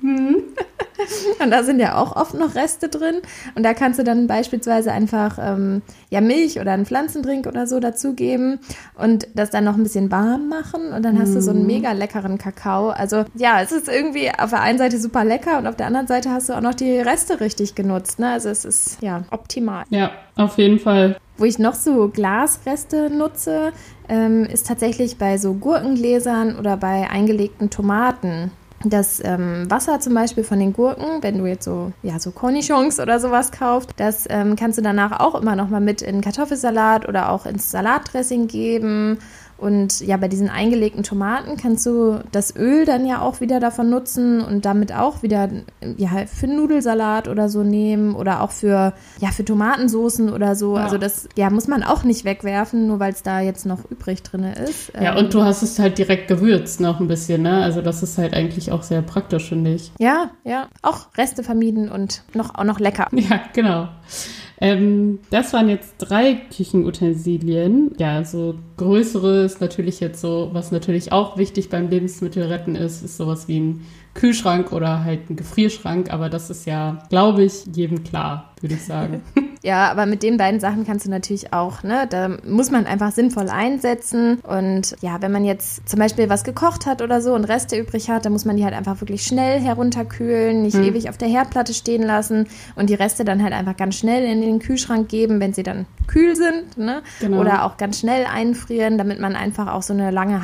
Und 1.44 1.52
da 1.52 1.64
sind 1.64 1.80
ja 1.80 1.98
auch 1.98 2.16
oft 2.16 2.34
noch 2.34 2.56
Reste 2.56 2.90
drin. 2.90 3.16
Und 3.56 3.64
da 3.64 3.74
kannst 3.74 4.00
du 4.00 4.04
dann 4.04 4.28
beispielsweise 4.28 4.92
einfach 4.92 5.38
ähm, 5.42 5.82
ja 6.10 6.22
Milch 6.22 6.60
oder 6.60 6.72
einen 6.72 6.86
Pflanzendrink 6.86 7.48
oder 7.48 7.68
so 7.68 7.80
dazugeben 7.80 8.60
und 8.98 9.28
das 9.34 9.50
dann 9.50 9.64
noch 9.64 9.76
ein 9.76 9.84
bisschen 9.84 10.12
warm 10.12 10.50
machen. 10.50 10.94
Und 10.94 11.04
dann 11.04 11.20
hast 11.20 11.34
du 11.36 11.42
so 11.42 11.52
einen 11.52 11.62
mhm. 11.62 11.68
mega 11.68 11.92
leckeren 11.92 12.38
Kakao. 12.38 12.90
Also 12.90 13.26
ja, 13.36 13.62
es 13.62 13.72
ist 13.72 13.88
irgendwie 13.88 14.30
auf 14.30 14.50
der 14.50 14.62
einen 14.62 14.78
Seite 14.78 15.00
super 15.00 15.24
lecker 15.24 15.58
und 15.58 15.68
auf 15.68 15.76
der 15.76 15.88
anderen 15.88 16.08
Seite 16.08 16.30
hast 16.30 16.50
du 16.50 16.54
auch 16.54 16.62
noch 16.62 16.74
die 16.74 17.00
Reste 17.00 17.40
richtig 17.40 17.76
genutzt. 17.76 18.20
Ne? 18.20 18.32
Also 18.32 18.50
es 18.50 18.66
ist 18.66 18.98
ja 19.02 19.24
optimal. 19.32 19.86
Ja, 19.90 20.12
auf 20.36 20.58
jeden 20.58 20.80
Fall. 20.80 21.18
Wo 21.38 21.46
ich 21.46 21.60
noch 21.60 21.74
so 21.74 22.10
Glasreste 22.10 23.10
nutze, 23.10 23.72
ähm, 24.10 24.46
ist 24.46 24.68
tatsächlich 24.68 25.18
bei 25.18 25.38
so 25.38 25.54
Gurkengläsern 25.54 26.58
oder 26.60 26.78
bei 26.78 27.10
eingelegten 27.10 27.70
Tomaten 27.70 28.52
das 28.86 29.22
ähm, 29.24 29.70
Wasser 29.70 30.00
zum 30.00 30.14
Beispiel 30.14 30.44
von 30.44 30.60
den 30.60 30.74
Gurken, 30.74 31.22
wenn 31.22 31.38
du 31.38 31.46
jetzt 31.46 31.66
so, 31.66 31.92
ja, 32.04 32.20
so 32.20 32.32
Cornichons 32.32 33.00
oder 33.00 33.20
sowas 33.20 33.52
kaufst, 33.52 33.92
das 33.98 34.26
ähm, 34.30 34.56
kannst 34.56 34.78
du 34.78 34.82
danach 34.82 35.20
auch 35.20 35.36
immer 35.40 35.56
noch 35.56 35.70
mal 35.70 35.82
mit 35.82 36.02
in 36.02 36.22
Kartoffelsalat 36.22 37.08
oder 37.08 37.30
auch 37.30 37.46
ins 37.46 37.72
Salatdressing 37.72 38.48
geben 38.48 39.20
und 39.62 40.02
ja, 40.02 40.18
bei 40.18 40.28
diesen 40.28 40.50
eingelegten 40.50 41.04
Tomaten 41.04 41.56
kannst 41.56 41.86
du 41.86 42.20
das 42.32 42.56
Öl 42.56 42.84
dann 42.86 43.06
ja 43.06 43.22
auch 43.22 43.42
wieder 43.42 43.60
davon 43.60 43.92
nutzen 43.92 44.42
und 44.42 44.66
damit 44.66 44.92
auch 44.92 45.22
wieder 45.22 45.50
ja, 45.98 46.10
für 46.26 46.48
Nudelsalat 46.48 47.28
oder 47.28 47.48
so 47.48 47.62
nehmen 47.62 48.16
oder 48.16 48.42
auch 48.42 48.50
für, 48.50 48.94
ja, 49.20 49.30
für 49.30 49.46
Tomatensoßen 49.46 50.34
oder 50.34 50.56
so. 50.56 50.78
Ja. 50.78 50.84
Also 50.84 50.98
das 50.98 51.30
ja, 51.36 51.52
muss 51.52 51.68
man 51.68 51.84
auch 51.84 52.04
nicht 52.04 52.26
wegwerfen, 52.26 52.88
nur 52.88 53.00
weil 53.00 53.14
es 53.14 53.22
da 53.22 53.40
jetzt 53.40 53.68
noch 53.68 53.90
übrig 53.92 54.24
drin 54.24 54.46
ist. 54.46 54.94
Ja, 55.00 55.12
ähm, 55.12 55.26
und 55.26 55.34
du 55.36 55.44
hast 55.44 55.62
es 55.62 55.78
halt 55.78 56.00
direkt 56.00 56.28
gewürzt 56.28 56.80
noch 56.80 57.00
ein 57.00 57.08
bisschen, 57.08 57.44
ne? 57.44 57.62
Also 57.62 57.84
das 57.84 58.02
ist 58.02 58.18
halt 58.18 58.34
eigentlich 58.34 58.72
auch 58.72 58.82
sehr 58.82 59.04
praktisch, 59.04 59.50
finde 59.50 59.76
ich. 59.76 59.92
Ja, 60.00 60.32
ja. 60.44 60.70
Auch 60.82 61.16
Reste 61.18 61.44
vermieden 61.44 61.88
und 61.88 62.24
noch, 62.34 62.56
auch 62.56 62.64
noch 62.64 62.80
lecker. 62.80 63.10
Ja, 63.12 63.42
genau. 63.54 63.90
Ähm, 64.62 65.20
das 65.32 65.54
waren 65.54 65.70
jetzt 65.70 65.96
drei 65.98 66.36
Küchenutensilien. 66.56 67.94
Ja, 67.98 68.24
so 68.24 68.56
größeres, 68.78 69.60
natürlich 69.60 70.00
jetzt 70.00 70.22
so, 70.22 70.52
was 70.54 70.72
natürlich 70.72 71.12
auch 71.12 71.38
wichtig 71.38 71.70
beim 71.70 71.90
Lebensmittelretten 71.90 72.76
ist, 72.76 73.04
ist 73.04 73.18
sowas 73.18 73.48
wie 73.48 73.60
ein 73.60 73.86
Kühlschrank 74.14 74.72
oder 74.72 75.04
halt 75.04 75.30
ein 75.30 75.36
Gefrierschrank. 75.36 76.14
Aber 76.14 76.30
das 76.30 76.52
ist 76.52 76.66
ja, 76.66 77.04
glaube 77.10 77.44
ich, 77.44 77.66
jedem 77.74 78.04
klar, 78.04 78.54
würde 78.62 78.76
ich 78.76 78.84
sagen. 78.84 79.24
Ja, 79.64 79.92
aber 79.92 80.06
mit 80.06 80.24
den 80.24 80.38
beiden 80.38 80.60
Sachen 80.60 80.86
kannst 80.86 81.06
du 81.06 81.10
natürlich 81.10 81.54
auch, 81.54 81.84
ne? 81.84 82.08
Da 82.10 82.30
muss 82.48 82.72
man 82.72 82.86
einfach 82.86 83.12
sinnvoll 83.12 83.50
einsetzen. 83.50 84.40
Und 84.40 84.96
ja, 85.02 85.22
wenn 85.22 85.32
man 85.32 85.46
jetzt 85.46 85.88
zum 85.88 86.00
Beispiel 86.00 86.30
was 86.30 86.44
gekocht 86.44 86.86
hat 86.86 87.02
oder 87.02 87.22
so 87.22 87.36
und 87.36 87.46
Reste 87.46 87.78
übrig 87.78 88.10
hat, 88.10 88.26
dann 88.26 88.34
muss 88.34 88.46
man 88.46 88.58
die 88.58 88.66
halt 88.66 88.74
einfach 88.74 89.00
wirklich 89.02 89.24
schnell 89.24 89.60
herunterkühlen, 89.60 90.64
nicht 90.64 90.78
hm. 90.78 90.86
ewig 90.86 91.10
auf 91.10 91.18
der 91.18 91.28
Herdplatte 91.28 91.74
stehen 91.74 92.02
lassen 92.02 92.48
und 92.76 92.90
die 92.90 92.96
Reste 92.96 93.24
dann 93.24 93.44
halt 93.44 93.54
einfach 93.54 93.78
ganz 93.78 93.96
schnell 93.96 94.24
in 94.26 94.42
den 94.42 94.60
Kühlschrank 94.60 95.10
geben, 95.10 95.40
wenn 95.40 95.54
sie 95.54 95.64
dann 95.64 95.86
kühl 96.08 96.36
sind, 96.36 96.78
ne? 96.78 97.02
Genau. 97.20 97.40
Oder 97.40 97.66
auch 97.66 97.78
ganz 97.78 98.00
schnell 98.00 98.26
einfrieren, 98.26 98.98
damit 98.98 99.20
man 99.20 99.36
einfach 99.36 99.72
auch 99.72 99.84
so 99.84 99.94
eine 99.94 100.12
lange 100.12 100.42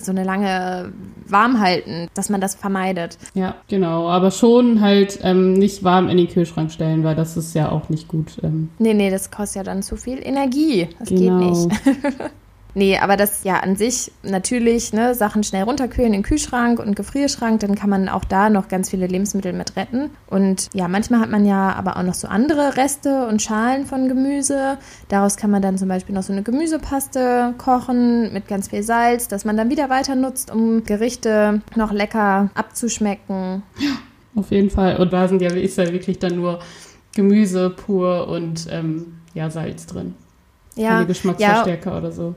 so 0.00 0.12
eine 0.12 0.24
lange 0.24 0.92
warm 1.26 1.60
halten, 1.60 2.08
dass 2.14 2.28
man 2.28 2.40
das 2.40 2.54
vermeidet. 2.54 3.18
Ja, 3.34 3.56
genau. 3.68 4.08
Aber 4.08 4.30
schon 4.30 4.80
halt 4.80 5.18
ähm, 5.22 5.54
nicht 5.54 5.82
warm 5.82 6.08
in 6.08 6.16
den 6.16 6.28
Kühlschrank 6.28 6.70
stellen, 6.70 7.04
weil 7.04 7.14
das 7.14 7.36
ist 7.36 7.54
ja 7.54 7.70
auch 7.70 7.88
nicht 7.88 8.08
gut. 8.08 8.38
Ähm. 8.52 8.70
Nee, 8.78 8.94
nee, 8.94 9.10
das 9.10 9.30
kostet 9.30 9.56
ja 9.56 9.62
dann 9.62 9.82
zu 9.82 9.96
viel 9.96 10.18
Energie. 10.22 10.88
Das 10.98 11.08
genau. 11.08 11.38
geht 11.38 11.70
nicht. 11.70 12.32
Nee, 12.74 12.98
aber 12.98 13.16
das 13.16 13.44
ja 13.44 13.60
an 13.60 13.76
sich 13.76 14.12
natürlich, 14.22 14.92
ne, 14.92 15.14
Sachen 15.14 15.44
schnell 15.44 15.64
runterkühlen 15.64 16.14
in 16.14 16.20
den 16.20 16.22
Kühlschrank 16.22 16.78
und 16.78 16.96
Gefrierschrank, 16.96 17.60
dann 17.60 17.74
kann 17.74 17.90
man 17.90 18.08
auch 18.08 18.24
da 18.24 18.48
noch 18.48 18.68
ganz 18.68 18.88
viele 18.88 19.06
Lebensmittel 19.06 19.52
mit 19.52 19.76
retten. 19.76 20.10
Und 20.28 20.70
ja, 20.72 20.88
manchmal 20.88 21.20
hat 21.20 21.30
man 21.30 21.44
ja 21.44 21.72
aber 21.74 21.98
auch 21.98 22.02
noch 22.02 22.14
so 22.14 22.28
andere 22.28 22.76
Reste 22.76 23.26
und 23.26 23.42
Schalen 23.42 23.84
von 23.84 24.08
Gemüse. 24.08 24.78
Daraus 25.08 25.36
kann 25.36 25.50
man 25.50 25.60
dann 25.60 25.76
zum 25.76 25.88
Beispiel 25.88 26.14
noch 26.14 26.22
so 26.22 26.32
eine 26.32 26.42
Gemüsepaste 26.42 27.54
kochen 27.58 28.32
mit 28.32 28.48
ganz 28.48 28.68
viel 28.68 28.82
Salz, 28.82 29.28
dass 29.28 29.44
man 29.44 29.56
dann 29.56 29.68
wieder 29.68 29.90
weiter 29.90 30.14
nutzt, 30.14 30.50
um 30.50 30.84
Gerichte 30.84 31.60
noch 31.76 31.92
lecker 31.92 32.50
abzuschmecken. 32.54 33.62
Ja, 33.78 33.90
auf 34.34 34.50
jeden 34.50 34.70
Fall. 34.70 34.96
Und 34.96 35.12
da 35.12 35.28
sind 35.28 35.42
ja, 35.42 35.52
ist 35.52 35.76
ja 35.76 35.92
wirklich 35.92 36.18
dann 36.18 36.36
nur 36.36 36.60
Gemüse 37.14 37.70
pur 37.70 38.28
und 38.28 38.66
ähm, 38.70 39.18
ja, 39.34 39.50
Salz 39.50 39.86
drin. 39.86 40.14
Ja, 40.76 40.90
Keine 40.90 41.06
Geschmacksverstärker 41.06 41.90
ja. 41.90 41.98
oder 41.98 42.12
so. 42.12 42.34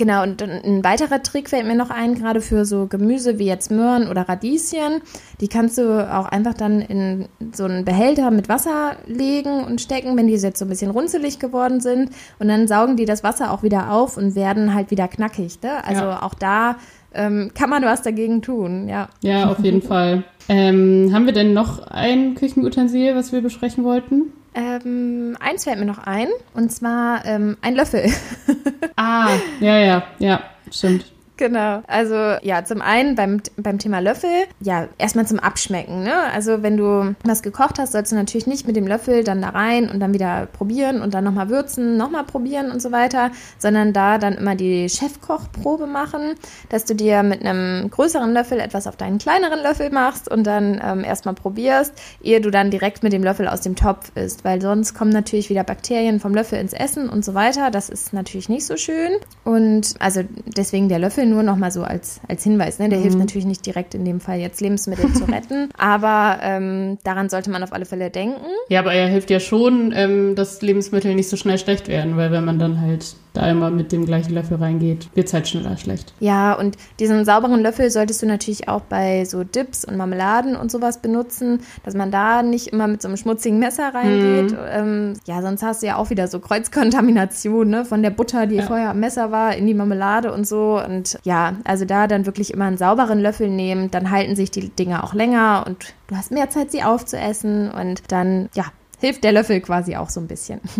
Genau, 0.00 0.22
und 0.22 0.40
ein 0.40 0.82
weiterer 0.82 1.22
Trick 1.22 1.50
fällt 1.50 1.66
mir 1.66 1.74
noch 1.74 1.90
ein, 1.90 2.14
gerade 2.14 2.40
für 2.40 2.64
so 2.64 2.86
Gemüse 2.86 3.38
wie 3.38 3.44
jetzt 3.44 3.70
Möhren 3.70 4.08
oder 4.08 4.26
Radieschen. 4.26 5.02
Die 5.42 5.48
kannst 5.48 5.76
du 5.76 6.10
auch 6.10 6.24
einfach 6.24 6.54
dann 6.54 6.80
in 6.80 7.28
so 7.52 7.64
einen 7.64 7.84
Behälter 7.84 8.30
mit 8.30 8.48
Wasser 8.48 8.96
legen 9.06 9.62
und 9.62 9.82
stecken, 9.82 10.16
wenn 10.16 10.26
die 10.26 10.32
jetzt 10.32 10.58
so 10.58 10.64
ein 10.64 10.70
bisschen 10.70 10.90
runzelig 10.90 11.38
geworden 11.38 11.82
sind. 11.82 12.12
Und 12.38 12.48
dann 12.48 12.66
saugen 12.66 12.96
die 12.96 13.04
das 13.04 13.22
Wasser 13.22 13.52
auch 13.52 13.62
wieder 13.62 13.92
auf 13.92 14.16
und 14.16 14.34
werden 14.34 14.72
halt 14.74 14.90
wieder 14.90 15.06
knackig. 15.06 15.60
Ne? 15.62 15.84
Also 15.84 16.04
ja. 16.04 16.22
auch 16.22 16.32
da 16.32 16.76
ähm, 17.14 17.50
kann 17.54 17.70
man 17.70 17.82
was 17.82 18.02
dagegen 18.02 18.42
tun, 18.42 18.88
ja. 18.88 19.08
Ja, 19.22 19.50
auf 19.50 19.58
jeden 19.60 19.82
Fall. 19.90 20.24
Ähm, 20.48 21.10
haben 21.12 21.26
wir 21.26 21.32
denn 21.32 21.52
noch 21.52 21.86
ein 21.86 22.34
Küchenutensil, 22.34 23.14
was 23.14 23.32
wir 23.32 23.40
besprechen 23.40 23.84
wollten? 23.84 24.32
Ähm, 24.54 25.36
eins 25.38 25.64
fällt 25.64 25.78
mir 25.78 25.86
noch 25.86 25.98
ein, 25.98 26.26
und 26.54 26.72
zwar 26.72 27.24
ähm, 27.24 27.56
ein 27.62 27.74
Löffel. 27.76 28.10
ah, 28.96 29.28
ja, 29.60 29.78
ja, 29.78 30.02
ja, 30.18 30.40
stimmt. 30.70 31.04
Genau. 31.40 31.82
Also 31.86 32.36
ja, 32.42 32.66
zum 32.66 32.82
einen 32.82 33.14
beim, 33.14 33.40
beim 33.56 33.78
Thema 33.78 34.00
Löffel, 34.00 34.28
ja, 34.60 34.88
erstmal 34.98 35.26
zum 35.26 35.38
Abschmecken. 35.38 36.02
Ne? 36.02 36.12
Also 36.34 36.62
wenn 36.62 36.76
du 36.76 37.14
was 37.24 37.42
gekocht 37.42 37.78
hast, 37.78 37.92
sollst 37.92 38.12
du 38.12 38.16
natürlich 38.16 38.46
nicht 38.46 38.66
mit 38.66 38.76
dem 38.76 38.86
Löffel 38.86 39.24
dann 39.24 39.40
da 39.40 39.48
rein 39.48 39.88
und 39.88 40.00
dann 40.00 40.12
wieder 40.12 40.48
probieren 40.52 41.00
und 41.00 41.14
dann 41.14 41.24
nochmal 41.24 41.48
würzen, 41.48 41.96
nochmal 41.96 42.24
probieren 42.24 42.70
und 42.70 42.82
so 42.82 42.92
weiter, 42.92 43.30
sondern 43.56 43.94
da 43.94 44.18
dann 44.18 44.34
immer 44.34 44.54
die 44.54 44.90
Chefkochprobe 44.90 45.86
machen, 45.86 46.34
dass 46.68 46.84
du 46.84 46.94
dir 46.94 47.22
mit 47.22 47.40
einem 47.40 47.88
größeren 47.88 48.34
Löffel 48.34 48.60
etwas 48.60 48.86
auf 48.86 48.96
deinen 48.96 49.16
kleineren 49.16 49.62
Löffel 49.62 49.88
machst 49.88 50.30
und 50.30 50.46
dann 50.46 50.78
ähm, 50.84 51.04
erstmal 51.04 51.34
probierst, 51.34 51.94
ehe 52.22 52.42
du 52.42 52.50
dann 52.50 52.70
direkt 52.70 53.02
mit 53.02 53.14
dem 53.14 53.24
Löffel 53.24 53.48
aus 53.48 53.62
dem 53.62 53.76
Topf 53.76 54.12
isst, 54.14 54.44
weil 54.44 54.60
sonst 54.60 54.92
kommen 54.92 55.10
natürlich 55.10 55.48
wieder 55.48 55.64
Bakterien 55.64 56.20
vom 56.20 56.34
Löffel 56.34 56.58
ins 56.58 56.74
Essen 56.74 57.08
und 57.08 57.24
so 57.24 57.32
weiter. 57.32 57.70
Das 57.70 57.88
ist 57.88 58.12
natürlich 58.12 58.50
nicht 58.50 58.66
so 58.66 58.76
schön. 58.76 59.12
Und 59.42 59.94
also 60.00 60.20
deswegen 60.44 60.90
der 60.90 60.98
Löffel 60.98 61.29
nur 61.30 61.42
nochmal 61.42 61.70
so 61.70 61.82
als, 61.82 62.20
als 62.28 62.44
Hinweis. 62.44 62.78
Ne? 62.78 62.88
Der 62.88 62.98
mhm. 62.98 63.02
hilft 63.02 63.18
natürlich 63.18 63.46
nicht 63.46 63.64
direkt 63.64 63.94
in 63.94 64.04
dem 64.04 64.20
Fall 64.20 64.38
jetzt 64.38 64.60
Lebensmittel 64.60 65.12
zu 65.12 65.24
retten, 65.30 65.68
aber 65.76 66.38
ähm, 66.42 66.98
daran 67.04 67.28
sollte 67.28 67.50
man 67.50 67.62
auf 67.62 67.72
alle 67.72 67.84
Fälle 67.84 68.10
denken. 68.10 68.40
Ja, 68.68 68.80
aber 68.80 68.92
er 68.92 69.08
hilft 69.08 69.30
ja 69.30 69.40
schon, 69.40 69.92
ähm, 69.94 70.34
dass 70.34 70.60
Lebensmittel 70.62 71.14
nicht 71.14 71.28
so 71.28 71.36
schnell 71.36 71.58
schlecht 71.58 71.88
werden, 71.88 72.16
weil 72.16 72.30
wenn 72.30 72.44
man 72.44 72.58
dann 72.58 72.80
halt 72.80 73.14
da 73.32 73.48
immer 73.48 73.70
mit 73.70 73.92
dem 73.92 74.06
gleichen 74.06 74.34
Löffel 74.34 74.56
reingeht, 74.56 75.08
wird 75.14 75.28
es 75.28 75.34
halt 75.34 75.48
schneller 75.48 75.76
schlecht. 75.76 76.12
Ja, 76.20 76.54
und 76.54 76.76
diesen 76.98 77.24
sauberen 77.24 77.60
Löffel 77.60 77.90
solltest 77.90 78.22
du 78.22 78.26
natürlich 78.26 78.68
auch 78.68 78.82
bei 78.82 79.24
so 79.24 79.44
Dips 79.44 79.84
und 79.84 79.96
Marmeladen 79.96 80.56
und 80.56 80.70
sowas 80.70 80.98
benutzen, 80.98 81.60
dass 81.84 81.94
man 81.94 82.10
da 82.10 82.42
nicht 82.42 82.68
immer 82.68 82.88
mit 82.88 83.02
so 83.02 83.08
einem 83.08 83.16
schmutzigen 83.16 83.58
Messer 83.58 83.94
reingeht. 83.94 84.52
Mhm. 84.52 84.58
Ähm, 84.70 85.12
ja, 85.26 85.42
sonst 85.42 85.62
hast 85.62 85.82
du 85.82 85.86
ja 85.86 85.96
auch 85.96 86.10
wieder 86.10 86.26
so 86.28 86.40
Kreuzkontamination 86.40 87.68
ne? 87.68 87.84
von 87.84 88.02
der 88.02 88.10
Butter, 88.10 88.46
die 88.46 88.56
ja. 88.56 88.62
vorher 88.62 88.90
am 88.90 89.00
Messer 89.00 89.30
war, 89.30 89.54
in 89.54 89.66
die 89.66 89.74
Marmelade 89.74 90.32
und 90.32 90.46
so. 90.46 90.80
Und 90.84 91.09
ja, 91.22 91.56
also 91.64 91.84
da 91.84 92.06
dann 92.06 92.26
wirklich 92.26 92.52
immer 92.52 92.66
einen 92.66 92.76
sauberen 92.76 93.20
Löffel 93.20 93.48
nehmen, 93.48 93.90
dann 93.90 94.10
halten 94.10 94.36
sich 94.36 94.50
die 94.50 94.68
Dinge 94.68 95.04
auch 95.04 95.14
länger 95.14 95.64
und 95.66 95.94
du 96.08 96.16
hast 96.16 96.32
mehr 96.32 96.50
Zeit, 96.50 96.70
sie 96.70 96.82
aufzuessen 96.82 97.70
und 97.70 98.02
dann, 98.12 98.48
ja, 98.54 98.64
hilft 99.00 99.24
der 99.24 99.32
Löffel 99.32 99.60
quasi 99.60 99.96
auch 99.96 100.08
so 100.08 100.20
ein 100.20 100.28
bisschen. 100.28 100.60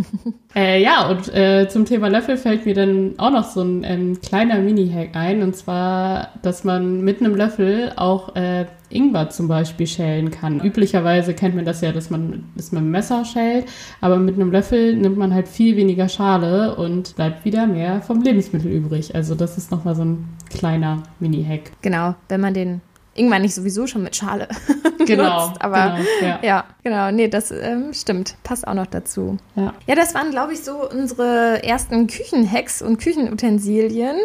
Äh, 0.52 0.82
ja, 0.82 1.08
und 1.08 1.32
äh, 1.32 1.68
zum 1.68 1.84
Thema 1.84 2.08
Löffel 2.08 2.36
fällt 2.36 2.66
mir 2.66 2.74
dann 2.74 3.14
auch 3.18 3.30
noch 3.30 3.44
so 3.44 3.62
ein 3.62 3.84
ähm, 3.84 4.20
kleiner 4.20 4.58
Mini-Hack 4.58 5.14
ein. 5.14 5.42
Und 5.42 5.54
zwar, 5.54 6.30
dass 6.42 6.64
man 6.64 7.02
mit 7.02 7.20
einem 7.20 7.36
Löffel 7.36 7.92
auch 7.94 8.34
äh, 8.34 8.66
Ingwer 8.88 9.30
zum 9.30 9.46
Beispiel 9.46 9.86
schälen 9.86 10.32
kann. 10.32 10.58
Üblicherweise 10.58 11.34
kennt 11.34 11.54
man 11.54 11.64
das 11.64 11.82
ja, 11.82 11.92
dass 11.92 12.10
man 12.10 12.50
es 12.56 12.72
mit 12.72 12.80
einem 12.80 12.90
Messer 12.90 13.24
schält. 13.24 13.66
Aber 14.00 14.16
mit 14.16 14.34
einem 14.34 14.50
Löffel 14.50 14.96
nimmt 14.96 15.18
man 15.18 15.32
halt 15.32 15.46
viel 15.46 15.76
weniger 15.76 16.08
Schale 16.08 16.74
und 16.74 17.14
bleibt 17.14 17.44
wieder 17.44 17.68
mehr 17.68 18.02
vom 18.02 18.20
Lebensmittel 18.20 18.72
übrig. 18.72 19.14
Also 19.14 19.36
das 19.36 19.56
ist 19.56 19.70
nochmal 19.70 19.94
so 19.94 20.02
ein 20.02 20.28
kleiner 20.50 21.04
Mini-Hack. 21.20 21.70
Genau, 21.80 22.16
wenn 22.28 22.40
man 22.40 22.54
den 22.54 22.80
irgendwann 23.14 23.42
nicht 23.42 23.54
sowieso 23.54 23.86
schon 23.86 24.02
mit 24.02 24.16
Schale 24.16 24.48
genau, 25.06 25.48
nutzt. 25.48 25.62
Aber 25.62 25.96
genau, 25.96 26.08
ja. 26.22 26.38
ja. 26.42 26.64
genau, 26.82 27.10
nee, 27.10 27.28
das 27.28 27.50
ähm, 27.50 27.92
stimmt. 27.92 28.36
Passt 28.42 28.66
auch 28.66 28.74
noch 28.74 28.86
dazu. 28.86 29.38
Ja, 29.56 29.74
ja 29.86 29.94
das 29.94 30.14
waren, 30.14 30.30
glaube 30.30 30.52
ich, 30.52 30.62
so 30.62 30.88
unsere 30.88 31.62
ersten 31.62 32.06
Küchenhacks 32.06 32.82
und 32.82 32.98
Küchenutensilien. 32.98 34.16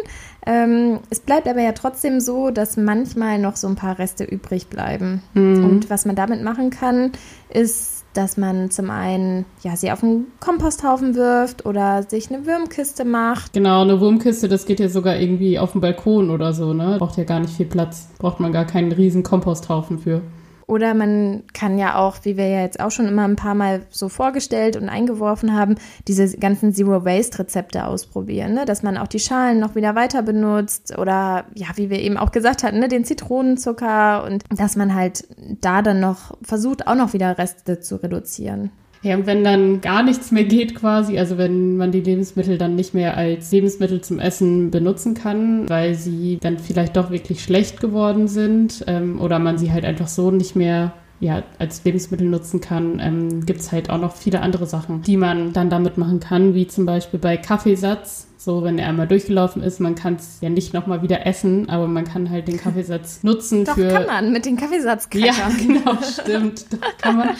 Ähm, 0.46 1.00
es 1.10 1.20
bleibt 1.20 1.48
aber 1.48 1.60
ja 1.60 1.72
trotzdem 1.72 2.20
so, 2.20 2.50
dass 2.50 2.76
manchmal 2.76 3.38
noch 3.40 3.56
so 3.56 3.66
ein 3.66 3.74
paar 3.74 3.98
Reste 3.98 4.22
übrig 4.22 4.68
bleiben. 4.68 5.22
Mhm. 5.34 5.64
Und 5.64 5.90
was 5.90 6.06
man 6.06 6.14
damit 6.14 6.42
machen 6.42 6.70
kann, 6.70 7.10
ist 7.48 7.95
dass 8.16 8.36
man 8.36 8.70
zum 8.70 8.90
einen 8.90 9.44
ja, 9.62 9.76
sie 9.76 9.90
auf 9.90 10.02
einen 10.02 10.26
Komposthaufen 10.40 11.14
wirft 11.14 11.66
oder 11.66 12.02
sich 12.02 12.32
eine 12.32 12.46
Würmkiste 12.46 13.04
macht. 13.04 13.52
Genau, 13.52 13.82
eine 13.82 14.00
Wurmkiste, 14.00 14.48
das 14.48 14.66
geht 14.66 14.80
ja 14.80 14.88
sogar 14.88 15.18
irgendwie 15.18 15.58
auf 15.58 15.72
dem 15.72 15.80
Balkon 15.80 16.30
oder 16.30 16.52
so, 16.52 16.72
ne? 16.72 16.96
Braucht 16.98 17.16
ja 17.16 17.24
gar 17.24 17.40
nicht 17.40 17.54
viel 17.54 17.66
Platz. 17.66 18.08
Braucht 18.18 18.40
man 18.40 18.52
gar 18.52 18.64
keinen 18.64 18.92
riesen 18.92 19.22
Komposthaufen 19.22 19.98
für. 19.98 20.22
Oder 20.68 20.94
man 20.94 21.44
kann 21.52 21.78
ja 21.78 21.94
auch, 21.94 22.16
wie 22.22 22.36
wir 22.36 22.48
ja 22.48 22.62
jetzt 22.62 22.80
auch 22.80 22.90
schon 22.90 23.06
immer 23.06 23.22
ein 23.22 23.36
paar 23.36 23.54
Mal 23.54 23.82
so 23.90 24.08
vorgestellt 24.08 24.76
und 24.76 24.88
eingeworfen 24.88 25.56
haben, 25.56 25.76
diese 26.08 26.36
ganzen 26.38 26.74
Zero-Waste-Rezepte 26.74 27.86
ausprobieren, 27.86 28.54
ne? 28.54 28.64
dass 28.64 28.82
man 28.82 28.96
auch 28.96 29.06
die 29.06 29.20
Schalen 29.20 29.60
noch 29.60 29.76
wieder 29.76 29.94
weiter 29.94 30.22
benutzt 30.22 30.98
oder 30.98 31.44
ja, 31.54 31.68
wie 31.76 31.88
wir 31.88 32.00
eben 32.00 32.16
auch 32.16 32.32
gesagt 32.32 32.64
hatten, 32.64 32.80
ne? 32.80 32.88
den 32.88 33.04
Zitronenzucker 33.04 34.24
und 34.24 34.42
dass 34.50 34.74
man 34.74 34.94
halt 34.94 35.28
da 35.60 35.82
dann 35.82 36.00
noch 36.00 36.36
versucht, 36.42 36.88
auch 36.88 36.96
noch 36.96 37.12
wieder 37.12 37.38
Reste 37.38 37.78
zu 37.78 38.02
reduzieren. 38.02 38.72
Ja, 39.02 39.14
und 39.14 39.26
wenn 39.26 39.44
dann 39.44 39.80
gar 39.80 40.02
nichts 40.02 40.32
mehr 40.32 40.44
geht 40.44 40.74
quasi, 40.74 41.18
also 41.18 41.38
wenn 41.38 41.76
man 41.76 41.92
die 41.92 42.00
Lebensmittel 42.00 42.58
dann 42.58 42.74
nicht 42.74 42.94
mehr 42.94 43.16
als 43.16 43.52
Lebensmittel 43.52 44.00
zum 44.00 44.18
Essen 44.18 44.70
benutzen 44.70 45.14
kann, 45.14 45.68
weil 45.68 45.94
sie 45.94 46.38
dann 46.40 46.58
vielleicht 46.58 46.96
doch 46.96 47.10
wirklich 47.10 47.42
schlecht 47.42 47.80
geworden 47.80 48.26
sind 48.26 48.84
ähm, 48.86 49.20
oder 49.20 49.38
man 49.38 49.58
sie 49.58 49.72
halt 49.72 49.84
einfach 49.84 50.08
so 50.08 50.30
nicht 50.30 50.56
mehr 50.56 50.92
ja, 51.20 51.42
als 51.58 51.82
Lebensmittel 51.84 52.28
nutzen 52.28 52.60
kann, 52.60 53.00
ähm, 53.00 53.46
gibt 53.46 53.60
es 53.60 53.72
halt 53.72 53.90
auch 53.90 54.00
noch 54.00 54.14
viele 54.14 54.40
andere 54.40 54.66
Sachen, 54.66 55.02
die 55.02 55.16
man 55.16 55.52
dann 55.52 55.70
damit 55.70 55.98
machen 55.98 56.20
kann, 56.20 56.54
wie 56.54 56.66
zum 56.66 56.86
Beispiel 56.86 57.18
bei 57.18 57.36
Kaffeesatz 57.36 58.28
so, 58.46 58.62
wenn 58.62 58.78
er 58.78 58.90
einmal 58.90 59.08
durchgelaufen 59.08 59.60
ist, 59.60 59.80
man 59.80 59.96
kann 59.96 60.14
es 60.14 60.38
ja 60.40 60.48
nicht 60.48 60.72
nochmal 60.72 61.02
wieder 61.02 61.26
essen, 61.26 61.68
aber 61.68 61.88
man 61.88 62.04
kann 62.04 62.30
halt 62.30 62.46
den 62.46 62.58
Kaffeesatz 62.58 63.20
nutzen 63.24 63.64
Doch, 63.64 63.74
für. 63.74 63.88
kann 63.88 64.06
man 64.06 64.32
mit 64.32 64.46
den 64.46 64.56
Kaffeesatz 64.56 65.08
Ja, 65.14 65.32
genau, 65.58 65.98
stimmt. 66.00 66.66
Das 66.70 66.80
kann 66.98 67.16
man. 67.16 67.30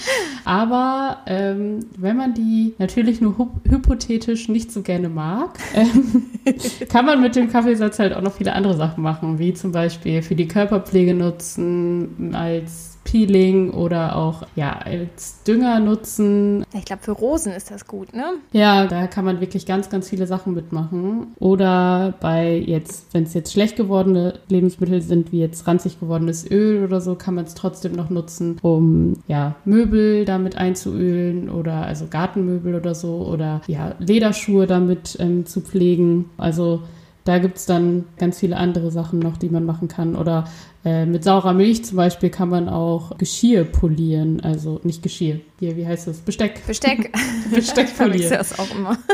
Aber 0.45 1.18
ähm, 1.26 1.87
wenn 1.97 2.16
man 2.16 2.35
die 2.35 2.75
natürlich 2.78 3.21
nur 3.21 3.37
hypothetisch 3.68 4.49
nicht 4.49 4.73
so 4.73 4.83
gerne 4.83 5.09
mag, 5.09 5.56
ähm, 5.75 6.25
kann 6.88 7.06
man 7.06 7.23
mit 7.23 7.37
dem 7.37 7.52
Kaffeesatz 7.52 8.00
halt 8.00 8.12
auch 8.12 8.23
noch 8.23 8.33
viele 8.33 8.54
andere 8.54 8.75
Sachen 8.75 9.04
machen, 9.04 9.38
wie 9.38 9.54
zum 9.54 9.71
Beispiel 9.71 10.23
für 10.23 10.35
die 10.35 10.49
Körperpflege 10.49 11.14
nutzen, 11.14 12.35
als 12.35 12.96
Peeling 13.16 13.70
oder 13.70 14.16
auch 14.16 14.42
ja 14.56 14.78
als 14.78 15.42
Dünger 15.44 15.80
nutzen. 15.80 16.66
Ich 16.75 16.85
glaube, 16.85 17.02
für 17.02 17.12
Rosen 17.12 17.50
ist 17.52 17.70
das 17.70 17.87
gut, 17.87 18.14
ne? 18.14 18.35
Ja, 18.52 18.87
da 18.87 19.06
kann 19.06 19.25
man 19.25 19.40
wirklich 19.40 19.64
ganz, 19.64 19.88
ganz 19.88 20.11
viele 20.11 20.26
Sachen 20.26 20.52
mitmachen. 20.52 21.28
Oder 21.38 22.12
bei 22.20 22.58
jetzt, 22.58 23.14
wenn 23.14 23.23
es 23.23 23.32
jetzt 23.32 23.54
schlecht 23.54 23.76
gewordene 23.76 24.40
Lebensmittel 24.49 25.00
sind, 25.00 25.32
wie 25.32 25.40
jetzt 25.40 25.66
ranzig 25.66 25.99
gewordenes 25.99 26.50
Öl 26.50 26.85
oder 26.85 27.00
so, 27.00 27.14
kann 27.14 27.35
man 27.35 27.46
es 27.46 27.54
trotzdem 27.54 27.92
noch 27.92 28.11
nutzen, 28.11 28.58
um 28.61 29.14
ja 29.26 29.54
Möbel 29.64 30.26
damit 30.26 30.58
einzuölen 30.58 31.49
oder 31.49 31.87
also 31.87 32.08
Gartenmöbel 32.11 32.75
oder 32.75 32.94
so 32.94 33.26
oder 33.26 33.62
ja 33.66 33.94
Lederschuhe 33.99 34.66
damit 34.66 35.16
ähm, 35.20 35.46
zu 35.46 35.62
pflegen. 35.62 36.26
Also 36.37 36.82
da 37.26 37.38
gibt 37.38 37.59
es 37.59 37.66
dann 37.66 38.06
ganz 38.18 38.38
viele 38.38 38.56
andere 38.56 38.90
Sachen 38.90 39.18
noch, 39.18 39.37
die 39.37 39.49
man 39.49 39.64
machen 39.64 39.88
kann. 39.88 40.14
Oder 40.14 40.45
äh, 40.85 41.04
mit 41.04 41.25
saurer 41.25 41.52
Milch 41.52 41.85
zum 41.85 41.97
Beispiel 41.97 42.30
kann 42.30 42.49
man 42.49 42.68
auch 42.68 43.18
Geschirr 43.18 43.64
polieren. 43.64 44.40
Also 44.40 44.80
nicht 44.85 45.02
Geschirr. 45.02 45.40
Hier, 45.59 45.76
wie 45.76 45.87
heißt 45.87 46.06
das? 46.06 46.18
Besteck. 46.18 46.64
Besteck. 46.66 47.12
Besteck 47.54 47.95
polieren. 47.99 48.30
das 48.30 48.59
auch 48.59 48.71
immer. 48.75 48.97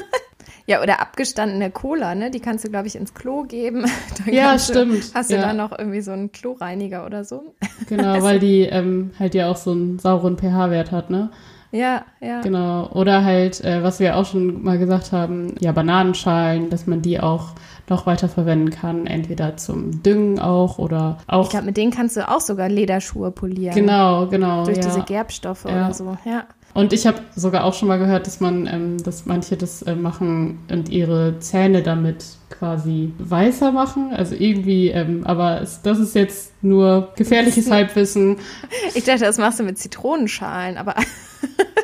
Ja, 0.65 0.81
oder 0.81 1.01
abgestandene 1.01 1.73
Cola, 1.73 2.15
ne? 2.15 2.31
Die 2.31 2.39
kannst 2.39 2.65
du, 2.65 2.71
glaube 2.71 2.87
ich, 2.87 2.95
ins 2.95 3.15
Klo 3.15 3.43
geben. 3.43 3.85
Dann 4.25 4.33
ja, 4.33 4.57
stimmt. 4.61 5.11
Du, 5.11 5.15
hast 5.15 5.29
ja. 5.33 5.39
du 5.39 5.43
dann 5.43 5.57
noch 5.57 5.77
irgendwie 5.77 6.01
so 6.01 6.13
einen 6.13 6.31
Kloreiniger 6.31 7.05
oder 7.05 7.25
so? 7.25 7.57
Genau, 7.89 8.13
also, 8.13 8.25
weil 8.25 8.39
die 8.39 8.61
ähm, 8.61 9.11
halt 9.19 9.35
ja 9.35 9.51
auch 9.51 9.57
so 9.57 9.73
einen 9.73 9.99
sauren 9.99 10.39
pH-Wert 10.39 10.93
hat, 10.93 11.11
ne? 11.11 11.33
Ja, 11.73 12.05
ja. 12.21 12.43
Genau. 12.43 12.89
Oder 12.93 13.25
halt, 13.25 13.65
äh, 13.65 13.83
was 13.83 13.99
wir 13.99 14.17
auch 14.17 14.27
schon 14.27 14.63
mal 14.63 14.79
gesagt 14.79 15.11
haben, 15.11 15.55
ja, 15.59 15.73
Bananenschalen, 15.73 16.69
dass 16.71 16.87
man 16.87 17.01
die 17.03 17.19
auch 17.19 17.55
noch 17.89 18.07
weiter 18.07 18.29
verwenden 18.29 18.71
kann, 18.71 19.07
entweder 19.07 19.57
zum 19.57 20.03
Düngen 20.03 20.39
auch 20.39 20.79
oder 20.79 21.19
auch. 21.27 21.45
Ich 21.45 21.51
glaube, 21.51 21.67
mit 21.67 21.77
denen 21.77 21.91
kannst 21.91 22.17
du 22.17 22.29
auch 22.29 22.41
sogar 22.41 22.69
Lederschuhe 22.69 23.31
polieren. 23.31 23.75
Genau, 23.75 24.27
genau. 24.29 24.65
Durch 24.65 24.77
ja. 24.77 24.85
diese 24.85 25.01
Gerbstoffe 25.01 25.65
ja. 25.65 25.87
oder 25.87 25.95
so, 25.95 26.17
ja. 26.25 26.45
Und 26.75 26.93
ich 26.93 27.07
habe 27.07 27.19
sogar 27.37 27.65
auch 27.65 27.75
schon 27.75 27.89
mal 27.89 27.99
gehört, 27.99 28.27
dass 28.27 28.41
man, 28.41 28.67
ähm, 28.67 29.03
dass 29.03 29.27
manche 29.27 29.57
das 29.57 29.83
äh, 29.83 29.95
machen 29.95 30.59
und 30.71 30.89
ihre 30.89 31.39
Zähne 31.41 31.83
damit 31.83 32.25
quasi 32.53 33.13
weißer 33.19 33.73
machen. 33.73 34.13
Also 34.13 34.35
irgendwie, 34.35 34.89
ähm, 34.89 35.23
aber 35.25 35.61
es, 35.61 35.83
das 35.83 35.99
ist 35.99 36.15
jetzt 36.15 36.53
nur 36.63 37.13
gefährliches 37.17 37.71
Halbwissen. 37.71 38.37
Ich 38.95 39.05
dachte, 39.05 39.25
das 39.25 39.39
machst 39.39 39.59
du 39.59 39.65
mit 39.65 39.79
Zitronenschalen, 39.79 40.77
aber. 40.77 40.95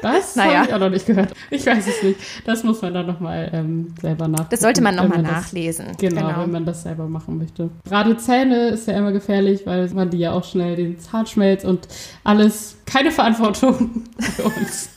Das 0.01 0.37
naja. 0.37 0.59
habe 0.59 0.69
ich 0.69 0.75
auch 0.75 0.79
noch 0.79 0.91
nicht 0.91 1.07
gehört. 1.07 1.33
Ich 1.51 1.67
weiß 1.67 1.85
es 1.89 2.05
nicht. 2.05 2.21
Das 2.45 2.63
muss 2.63 2.81
man 2.83 2.95
dann 2.95 3.07
nochmal 3.07 3.51
ähm, 3.53 3.95
selber 4.01 4.29
nachlesen. 4.29 4.51
Das 4.51 4.61
sollte 4.61 4.81
man 4.81 4.95
nochmal 4.95 5.23
nachlesen. 5.23 5.87
Das, 5.89 5.97
genau, 5.97 6.29
genau, 6.29 6.43
wenn 6.43 6.53
man 6.53 6.65
das 6.65 6.85
selber 6.85 7.09
machen 7.09 7.37
möchte. 7.37 7.71
Gerade 7.85 8.17
Zähne 8.17 8.69
ist 8.69 8.87
ja 8.87 8.97
immer 8.97 9.11
gefährlich, 9.11 9.63
weil 9.67 9.89
man 9.91 10.11
die 10.11 10.19
ja 10.19 10.31
auch 10.31 10.45
schnell 10.45 10.77
den 10.77 11.01
Zahnschmelz 11.01 11.65
und 11.65 11.89
alles. 12.23 12.77
Keine 12.87 13.11
Verantwortung 13.11 14.05
für 14.21 14.45
uns. 14.45 14.91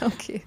okay. 0.00 0.42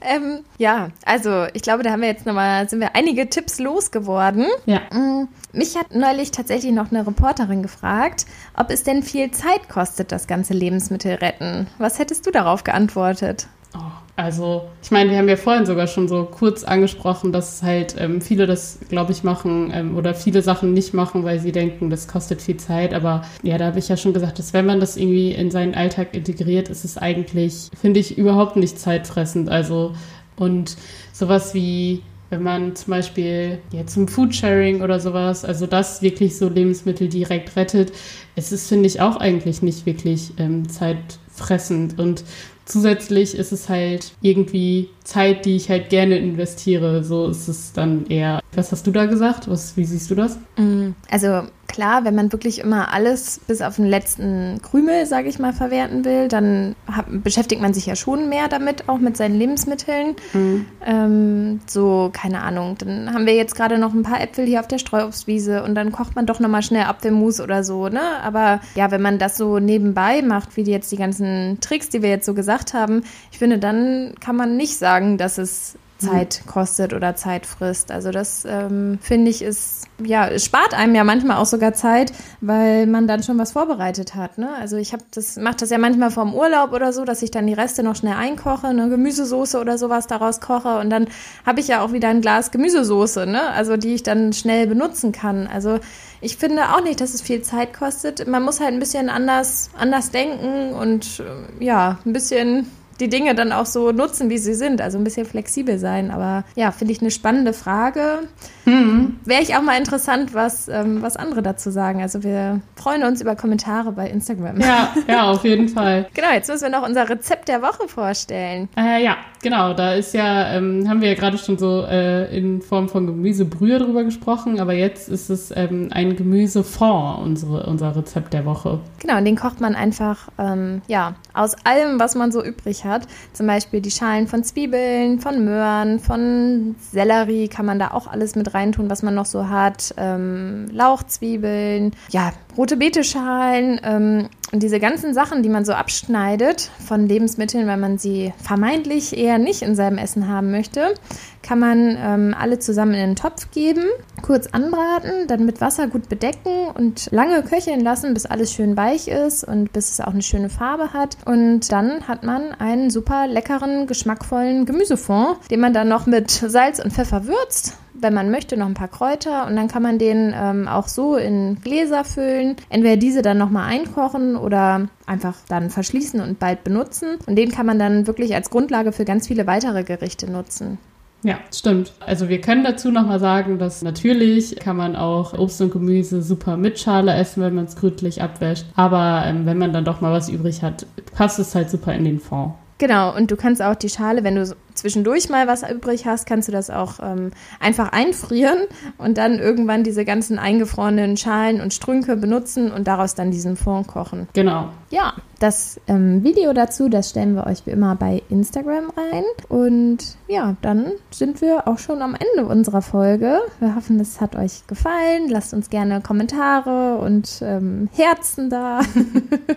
Ähm, 0.00 0.44
ja, 0.58 0.88
also 1.04 1.46
ich 1.52 1.62
glaube, 1.62 1.82
da 1.82 1.90
haben 1.90 2.00
wir 2.00 2.08
jetzt 2.08 2.26
nochmal, 2.26 2.68
sind 2.68 2.80
wir 2.80 2.94
einige 2.94 3.28
Tipps 3.28 3.58
losgeworden. 3.58 4.46
Ja. 4.66 4.80
Mm, 4.92 5.28
mich 5.52 5.76
hat 5.76 5.94
neulich 5.94 6.30
tatsächlich 6.30 6.72
noch 6.72 6.90
eine 6.90 7.06
Reporterin 7.06 7.62
gefragt, 7.62 8.26
ob 8.56 8.70
es 8.70 8.82
denn 8.82 9.02
viel 9.02 9.30
Zeit 9.30 9.68
kostet, 9.68 10.12
das 10.12 10.26
ganze 10.26 10.54
Lebensmittel 10.54 11.14
retten. 11.14 11.66
Was 11.78 11.98
hättest 11.98 12.26
du 12.26 12.30
darauf 12.30 12.64
geantwortet? 12.64 13.48
Oh, 13.76 13.80
also, 14.18 14.68
ich 14.82 14.90
meine, 14.90 15.12
wir 15.12 15.18
haben 15.18 15.28
ja 15.28 15.36
vorhin 15.36 15.64
sogar 15.64 15.86
schon 15.86 16.08
so 16.08 16.24
kurz 16.24 16.64
angesprochen, 16.64 17.30
dass 17.30 17.62
halt 17.62 17.94
ähm, 18.00 18.20
viele 18.20 18.46
das, 18.46 18.80
glaube 18.88 19.12
ich, 19.12 19.22
machen 19.22 19.70
ähm, 19.72 19.96
oder 19.96 20.12
viele 20.12 20.42
Sachen 20.42 20.72
nicht 20.72 20.92
machen, 20.92 21.22
weil 21.22 21.38
sie 21.38 21.52
denken, 21.52 21.88
das 21.88 22.08
kostet 22.08 22.42
viel 22.42 22.56
Zeit. 22.56 22.94
Aber 22.94 23.22
ja, 23.44 23.58
da 23.58 23.66
habe 23.66 23.78
ich 23.78 23.88
ja 23.88 23.96
schon 23.96 24.12
gesagt, 24.12 24.40
dass 24.40 24.52
wenn 24.52 24.66
man 24.66 24.80
das 24.80 24.96
irgendwie 24.96 25.30
in 25.30 25.52
seinen 25.52 25.76
Alltag 25.76 26.16
integriert, 26.16 26.68
ist 26.68 26.84
es 26.84 26.98
eigentlich, 26.98 27.70
finde 27.80 28.00
ich, 28.00 28.18
überhaupt 28.18 28.56
nicht 28.56 28.80
zeitfressend. 28.80 29.50
Also, 29.50 29.94
und 30.34 30.76
sowas 31.12 31.54
wie 31.54 32.02
wenn 32.30 32.42
man 32.42 32.76
zum 32.76 32.90
Beispiel 32.90 33.58
ja, 33.72 33.86
zum 33.86 34.06
Foodsharing 34.06 34.82
oder 34.82 35.00
sowas, 35.00 35.44
also 35.44 35.66
das 35.66 36.02
wirklich 36.02 36.36
so 36.36 36.48
Lebensmittel 36.48 37.08
direkt 37.08 37.56
rettet, 37.56 37.92
es 38.36 38.52
ist, 38.52 38.68
finde 38.68 38.86
ich, 38.86 39.00
auch 39.00 39.16
eigentlich 39.16 39.62
nicht 39.62 39.86
wirklich 39.86 40.32
ähm, 40.36 40.68
zeitfressend. 40.68 41.98
Und 41.98 42.24
zusätzlich 42.68 43.36
ist 43.36 43.52
es 43.52 43.68
halt 43.68 44.12
irgendwie 44.20 44.90
Zeit, 45.02 45.44
die 45.44 45.56
ich 45.56 45.70
halt 45.70 45.88
gerne 45.90 46.18
investiere. 46.18 47.02
So 47.02 47.28
ist 47.28 47.48
es 47.48 47.72
dann 47.72 48.06
eher. 48.06 48.40
Was 48.54 48.70
hast 48.70 48.86
du 48.86 48.92
da 48.92 49.06
gesagt? 49.06 49.48
Was, 49.48 49.76
wie 49.76 49.84
siehst 49.84 50.10
du 50.10 50.14
das? 50.14 50.38
Mm, 50.56 50.90
also 51.10 51.42
klar, 51.68 52.04
wenn 52.04 52.14
man 52.14 52.32
wirklich 52.32 52.58
immer 52.58 52.92
alles 52.92 53.40
bis 53.46 53.62
auf 53.62 53.76
den 53.76 53.84
letzten 53.84 54.60
Krümel, 54.62 55.06
sage 55.06 55.28
ich 55.28 55.38
mal, 55.38 55.52
verwerten 55.52 56.04
will, 56.04 56.28
dann 56.28 56.74
hat, 56.90 57.06
beschäftigt 57.08 57.62
man 57.62 57.74
sich 57.74 57.86
ja 57.86 57.94
schon 57.94 58.28
mehr 58.28 58.48
damit, 58.48 58.88
auch 58.88 58.98
mit 58.98 59.16
seinen 59.16 59.36
Lebensmitteln. 59.36 60.16
Mhm. 60.32 60.66
Ähm, 60.84 61.60
so, 61.66 62.10
keine 62.12 62.42
Ahnung, 62.42 62.76
dann 62.78 63.12
haben 63.12 63.26
wir 63.26 63.34
jetzt 63.34 63.54
gerade 63.54 63.78
noch 63.78 63.94
ein 63.94 64.02
paar 64.02 64.20
Äpfel 64.20 64.46
hier 64.46 64.60
auf 64.60 64.68
der 64.68 64.78
Streuobstwiese 64.78 65.62
und 65.62 65.74
dann 65.74 65.92
kocht 65.92 66.16
man 66.16 66.26
doch 66.26 66.40
nochmal 66.40 66.62
schnell 66.62 66.84
Apfelmus 66.84 67.40
oder 67.40 67.62
so, 67.62 67.88
ne? 67.88 68.00
Aber 68.22 68.60
ja, 68.74 68.90
wenn 68.90 69.02
man 69.02 69.18
das 69.18 69.36
so 69.36 69.58
nebenbei 69.58 70.22
macht, 70.22 70.56
wie 70.56 70.62
jetzt 70.62 70.90
die 70.90 70.96
ganzen 70.96 71.58
Tricks, 71.60 71.88
die 71.88 72.02
wir 72.02 72.10
jetzt 72.10 72.26
so 72.26 72.34
gesagt 72.34 72.74
haben, 72.74 73.04
ich 73.30 73.38
finde, 73.38 73.58
dann 73.58 74.14
kann 74.20 74.36
man 74.36 74.56
nicht 74.56 74.76
sagen, 74.78 75.18
dass 75.18 75.38
es 75.38 75.76
Zeit 75.98 76.42
kostet 76.46 76.92
oder 76.94 77.16
Zeit 77.16 77.44
frisst. 77.44 77.90
Also 77.90 78.10
das 78.10 78.44
ähm, 78.48 78.98
finde 79.02 79.30
ich 79.30 79.42
ist, 79.42 79.86
ja, 80.02 80.38
spart 80.38 80.72
einem 80.72 80.94
ja 80.94 81.02
manchmal 81.04 81.38
auch 81.38 81.46
sogar 81.46 81.74
Zeit, 81.74 82.12
weil 82.40 82.86
man 82.86 83.08
dann 83.08 83.22
schon 83.22 83.36
was 83.38 83.52
vorbereitet 83.52 84.14
hat. 84.14 84.38
Ne? 84.38 84.48
Also 84.60 84.76
ich 84.76 84.92
habe 84.92 85.02
das, 85.10 85.36
mache 85.36 85.56
das 85.56 85.70
ja 85.70 85.78
manchmal 85.78 86.10
vorm 86.10 86.34
Urlaub 86.34 86.72
oder 86.72 86.92
so, 86.92 87.04
dass 87.04 87.22
ich 87.22 87.30
dann 87.30 87.46
die 87.46 87.52
Reste 87.52 87.82
noch 87.82 87.96
schnell 87.96 88.14
einkoche, 88.14 88.68
eine 88.68 88.88
Gemüsesoße 88.88 89.60
oder 89.60 89.76
sowas 89.76 90.06
daraus 90.06 90.40
koche 90.40 90.78
und 90.78 90.90
dann 90.90 91.08
habe 91.44 91.60
ich 91.60 91.68
ja 91.68 91.82
auch 91.82 91.92
wieder 91.92 92.08
ein 92.08 92.20
Glas 92.20 92.50
Gemüsesoße, 92.52 93.26
ne? 93.26 93.50
Also 93.50 93.76
die 93.76 93.94
ich 93.94 94.04
dann 94.04 94.32
schnell 94.32 94.66
benutzen 94.68 95.12
kann. 95.12 95.48
Also 95.48 95.80
ich 96.20 96.36
finde 96.36 96.74
auch 96.74 96.82
nicht, 96.82 97.00
dass 97.00 97.14
es 97.14 97.22
viel 97.22 97.42
Zeit 97.42 97.72
kostet. 97.72 98.26
Man 98.26 98.42
muss 98.42 98.60
halt 98.60 98.72
ein 98.72 98.80
bisschen 98.80 99.08
anders, 99.08 99.70
anders 99.76 100.10
denken 100.10 100.74
und 100.74 101.20
äh, 101.20 101.64
ja, 101.64 101.98
ein 102.04 102.12
bisschen 102.12 102.66
die 103.00 103.08
Dinge 103.08 103.34
dann 103.34 103.52
auch 103.52 103.66
so 103.66 103.92
nutzen, 103.92 104.30
wie 104.30 104.38
sie 104.38 104.54
sind. 104.54 104.80
Also 104.80 104.98
ein 104.98 105.04
bisschen 105.04 105.26
flexibel 105.26 105.78
sein. 105.78 106.10
Aber 106.10 106.44
ja, 106.56 106.72
finde 106.72 106.92
ich 106.92 107.00
eine 107.00 107.10
spannende 107.10 107.52
Frage. 107.52 108.20
Mhm. 108.64 109.16
Wäre 109.24 109.42
ich 109.42 109.56
auch 109.56 109.62
mal 109.62 109.78
interessant, 109.78 110.34
was, 110.34 110.68
ähm, 110.68 111.02
was 111.02 111.16
andere 111.16 111.42
dazu 111.42 111.70
sagen. 111.70 112.02
Also 112.02 112.22
wir 112.22 112.60
freuen 112.76 113.04
uns 113.04 113.20
über 113.20 113.36
Kommentare 113.36 113.92
bei 113.92 114.08
Instagram. 114.08 114.60
Ja, 114.60 114.94
ja, 115.06 115.30
auf 115.30 115.44
jeden 115.44 115.68
Fall. 115.68 116.08
genau, 116.14 116.32
jetzt 116.32 116.48
müssen 116.48 116.62
wir 116.62 116.70
noch 116.70 116.86
unser 116.86 117.08
Rezept 117.08 117.48
der 117.48 117.62
Woche 117.62 117.88
vorstellen. 117.88 118.68
Äh, 118.76 119.04
ja, 119.04 119.16
genau. 119.42 119.74
Da 119.74 119.94
ist 119.94 120.14
ja, 120.14 120.54
ähm, 120.54 120.88
haben 120.88 121.00
wir 121.00 121.08
ja 121.08 121.14
gerade 121.14 121.38
schon 121.38 121.58
so 121.58 121.84
äh, 121.84 122.36
in 122.36 122.62
Form 122.62 122.88
von 122.88 123.06
Gemüsebrühe 123.06 123.78
drüber 123.78 124.04
gesprochen, 124.04 124.60
aber 124.60 124.72
jetzt 124.72 125.08
ist 125.08 125.30
es 125.30 125.52
ähm, 125.54 125.88
ein 125.92 126.16
Gemüsefond, 126.16 127.20
unsere, 127.22 127.66
unser 127.66 127.94
Rezept 127.96 128.32
der 128.32 128.44
Woche. 128.44 128.80
Genau, 128.98 129.18
und 129.18 129.24
den 129.24 129.36
kocht 129.36 129.60
man 129.60 129.74
einfach, 129.74 130.28
ähm, 130.38 130.82
ja, 130.88 131.14
aus 131.32 131.54
allem, 131.64 132.00
was 132.00 132.14
man 132.14 132.32
so 132.32 132.42
übrig 132.42 132.84
hat. 132.84 132.87
Zum 133.32 133.46
Beispiel 133.46 133.80
die 133.80 133.90
Schalen 133.90 134.26
von 134.26 134.44
Zwiebeln, 134.44 135.20
von 135.20 135.44
Möhren, 135.44 135.98
von 136.00 136.76
Sellerie 136.92 137.48
kann 137.48 137.66
man 137.66 137.78
da 137.78 137.92
auch 137.92 138.06
alles 138.06 138.34
mit 138.34 138.54
reintun, 138.54 138.90
was 138.90 139.02
man 139.02 139.14
noch 139.14 139.26
so 139.26 139.48
hat. 139.48 139.94
Ähm, 139.96 140.68
Lauchzwiebeln, 140.72 141.92
ja, 142.10 142.32
rote 142.56 142.76
Beteschalen 142.76 143.80
ähm, 143.82 144.28
und 144.50 144.62
diese 144.62 144.80
ganzen 144.80 145.12
Sachen, 145.12 145.42
die 145.42 145.50
man 145.50 145.66
so 145.66 145.72
abschneidet 145.74 146.70
von 146.86 147.06
Lebensmitteln, 147.06 147.66
weil 147.66 147.76
man 147.76 147.98
sie 147.98 148.32
vermeintlich 148.42 149.16
eher 149.16 149.38
nicht 149.38 149.60
in 149.60 149.74
seinem 149.74 149.98
Essen 149.98 150.26
haben 150.26 150.50
möchte, 150.50 150.94
kann 151.42 151.58
man 151.58 151.96
ähm, 151.98 152.34
alle 152.38 152.58
zusammen 152.58 152.94
in 152.94 153.00
einen 153.00 153.16
Topf 153.16 153.50
geben, 153.50 153.84
kurz 154.22 154.46
anbraten, 154.48 155.26
dann 155.28 155.44
mit 155.44 155.60
Wasser 155.60 155.86
gut 155.86 156.08
bedecken 156.08 156.68
und 156.74 157.08
lange 157.10 157.42
köcheln 157.42 157.80
lassen, 157.80 158.14
bis 158.14 158.26
alles 158.26 158.52
schön 158.52 158.76
weich 158.76 159.08
ist 159.08 159.44
und 159.44 159.72
bis 159.72 159.92
es 159.92 160.00
auch 160.00 160.12
eine 160.12 160.22
schöne 160.22 160.48
Farbe 160.48 160.92
hat. 160.92 161.18
Und 161.26 161.70
dann 161.70 162.08
hat 162.08 162.22
man 162.22 162.52
einen 162.80 162.90
super 162.90 163.26
leckeren, 163.26 163.86
geschmackvollen 163.86 164.66
Gemüsefond, 164.66 165.38
den 165.50 165.60
man 165.60 165.72
dann 165.72 165.88
noch 165.88 166.06
mit 166.06 166.30
Salz 166.30 166.78
und 166.78 166.92
Pfeffer 166.92 167.26
würzt 167.26 167.74
wenn 168.00 168.14
man 168.14 168.30
möchte, 168.30 168.56
noch 168.56 168.66
ein 168.66 168.74
paar 168.74 168.88
Kräuter 168.88 169.46
und 169.46 169.56
dann 169.56 169.68
kann 169.68 169.82
man 169.82 169.98
den 169.98 170.34
ähm, 170.36 170.68
auch 170.68 170.88
so 170.88 171.16
in 171.16 171.60
Gläser 171.62 172.04
füllen. 172.04 172.56
Entweder 172.68 172.96
diese 172.96 173.22
dann 173.22 173.38
nochmal 173.38 173.70
einkochen 173.70 174.36
oder 174.36 174.88
einfach 175.06 175.34
dann 175.48 175.70
verschließen 175.70 176.20
und 176.20 176.38
bald 176.38 176.64
benutzen. 176.64 177.18
Und 177.26 177.36
den 177.36 177.50
kann 177.50 177.66
man 177.66 177.78
dann 177.78 178.06
wirklich 178.06 178.34
als 178.34 178.50
Grundlage 178.50 178.92
für 178.92 179.04
ganz 179.04 179.26
viele 179.26 179.46
weitere 179.46 179.84
Gerichte 179.84 180.30
nutzen. 180.30 180.78
Ja, 181.24 181.38
stimmt. 181.52 181.92
Also 181.98 182.28
wir 182.28 182.40
können 182.40 182.62
dazu 182.62 182.92
nochmal 182.92 183.18
sagen, 183.18 183.58
dass 183.58 183.82
natürlich 183.82 184.54
kann 184.56 184.76
man 184.76 184.94
auch 184.94 185.36
Obst 185.36 185.60
und 185.60 185.72
Gemüse 185.72 186.22
super 186.22 186.56
mit 186.56 186.78
Schale 186.78 187.12
essen, 187.14 187.42
wenn 187.42 187.56
man 187.56 187.64
es 187.64 187.74
gründlich 187.74 188.22
abwäscht. 188.22 188.66
Aber 188.76 189.24
ähm, 189.26 189.44
wenn 189.44 189.58
man 189.58 189.72
dann 189.72 189.84
doch 189.84 190.00
mal 190.00 190.12
was 190.12 190.28
übrig 190.28 190.62
hat, 190.62 190.86
passt 191.16 191.40
es 191.40 191.56
halt 191.56 191.70
super 191.70 191.92
in 191.92 192.04
den 192.04 192.20
Fond. 192.20 192.52
Genau, 192.78 193.14
und 193.14 193.30
du 193.30 193.36
kannst 193.36 193.60
auch 193.60 193.74
die 193.74 193.88
Schale, 193.88 194.22
wenn 194.22 194.36
du 194.36 194.56
zwischendurch 194.78 195.28
mal 195.28 195.46
was 195.46 195.68
übrig 195.68 196.06
hast, 196.06 196.26
kannst 196.26 196.48
du 196.48 196.52
das 196.52 196.70
auch 196.70 196.94
ähm, 197.02 197.30
einfach 197.60 197.92
einfrieren 197.92 198.58
und 198.96 199.18
dann 199.18 199.38
irgendwann 199.38 199.84
diese 199.84 200.04
ganzen 200.04 200.38
eingefrorenen 200.38 201.16
Schalen 201.16 201.60
und 201.60 201.74
Strünke 201.74 202.16
benutzen 202.16 202.70
und 202.72 202.88
daraus 202.88 203.14
dann 203.14 203.30
diesen 203.30 203.56
Fond 203.56 203.86
kochen. 203.86 204.28
Genau. 204.32 204.70
Ja, 204.90 205.14
das 205.38 205.80
ähm, 205.86 206.24
Video 206.24 206.52
dazu, 206.52 206.88
das 206.88 207.10
stellen 207.10 207.34
wir 207.34 207.46
euch 207.46 207.64
wie 207.66 207.70
immer 207.70 207.94
bei 207.94 208.22
Instagram 208.28 208.90
rein. 208.90 209.22
Und 209.48 210.16
ja, 210.26 210.56
dann 210.62 210.92
sind 211.10 211.40
wir 211.40 211.68
auch 211.68 211.78
schon 211.78 212.02
am 212.02 212.14
Ende 212.16 212.48
unserer 212.48 212.82
Folge. 212.82 213.40
Wir 213.60 213.76
hoffen, 213.76 214.00
es 214.00 214.20
hat 214.20 214.34
euch 214.34 214.66
gefallen. 214.66 215.28
Lasst 215.28 215.54
uns 215.54 215.70
gerne 215.70 216.00
Kommentare 216.00 216.98
und 216.98 217.40
ähm, 217.42 217.88
Herzen 217.94 218.50
da. 218.50 218.80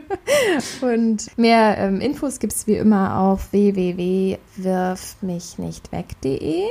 und 0.81 1.37
mehr 1.37 1.77
ähm, 1.77 1.99
Infos 1.99 2.39
gibt 2.39 2.53
es 2.53 2.67
wie 2.67 2.75
immer 2.75 3.17
auf 3.17 3.51
www.wirfmichnichtweg.de. 5.21 6.65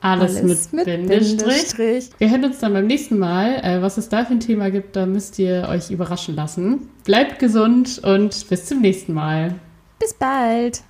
Alles, 0.00 0.36
Alles 0.36 0.72
mit, 0.72 0.86
mit 0.86 1.08
Bindestrich. 1.08 1.38
Bindestrich. 1.38 2.10
Wir 2.18 2.30
hören 2.30 2.44
uns 2.44 2.58
dann 2.58 2.72
beim 2.74 2.86
nächsten 2.86 3.18
Mal. 3.18 3.56
Äh, 3.64 3.82
was 3.82 3.96
es 3.96 4.08
da 4.08 4.24
für 4.24 4.34
ein 4.34 4.40
Thema 4.40 4.70
gibt, 4.70 4.94
da 4.94 5.06
müsst 5.06 5.38
ihr 5.38 5.66
euch 5.68 5.90
überraschen 5.90 6.36
lassen. 6.36 6.90
Bleibt 7.04 7.38
gesund 7.38 8.00
und 8.04 8.48
bis 8.48 8.66
zum 8.66 8.80
nächsten 8.80 9.14
Mal. 9.14 9.54
Bis 9.98 10.14
bald. 10.14 10.82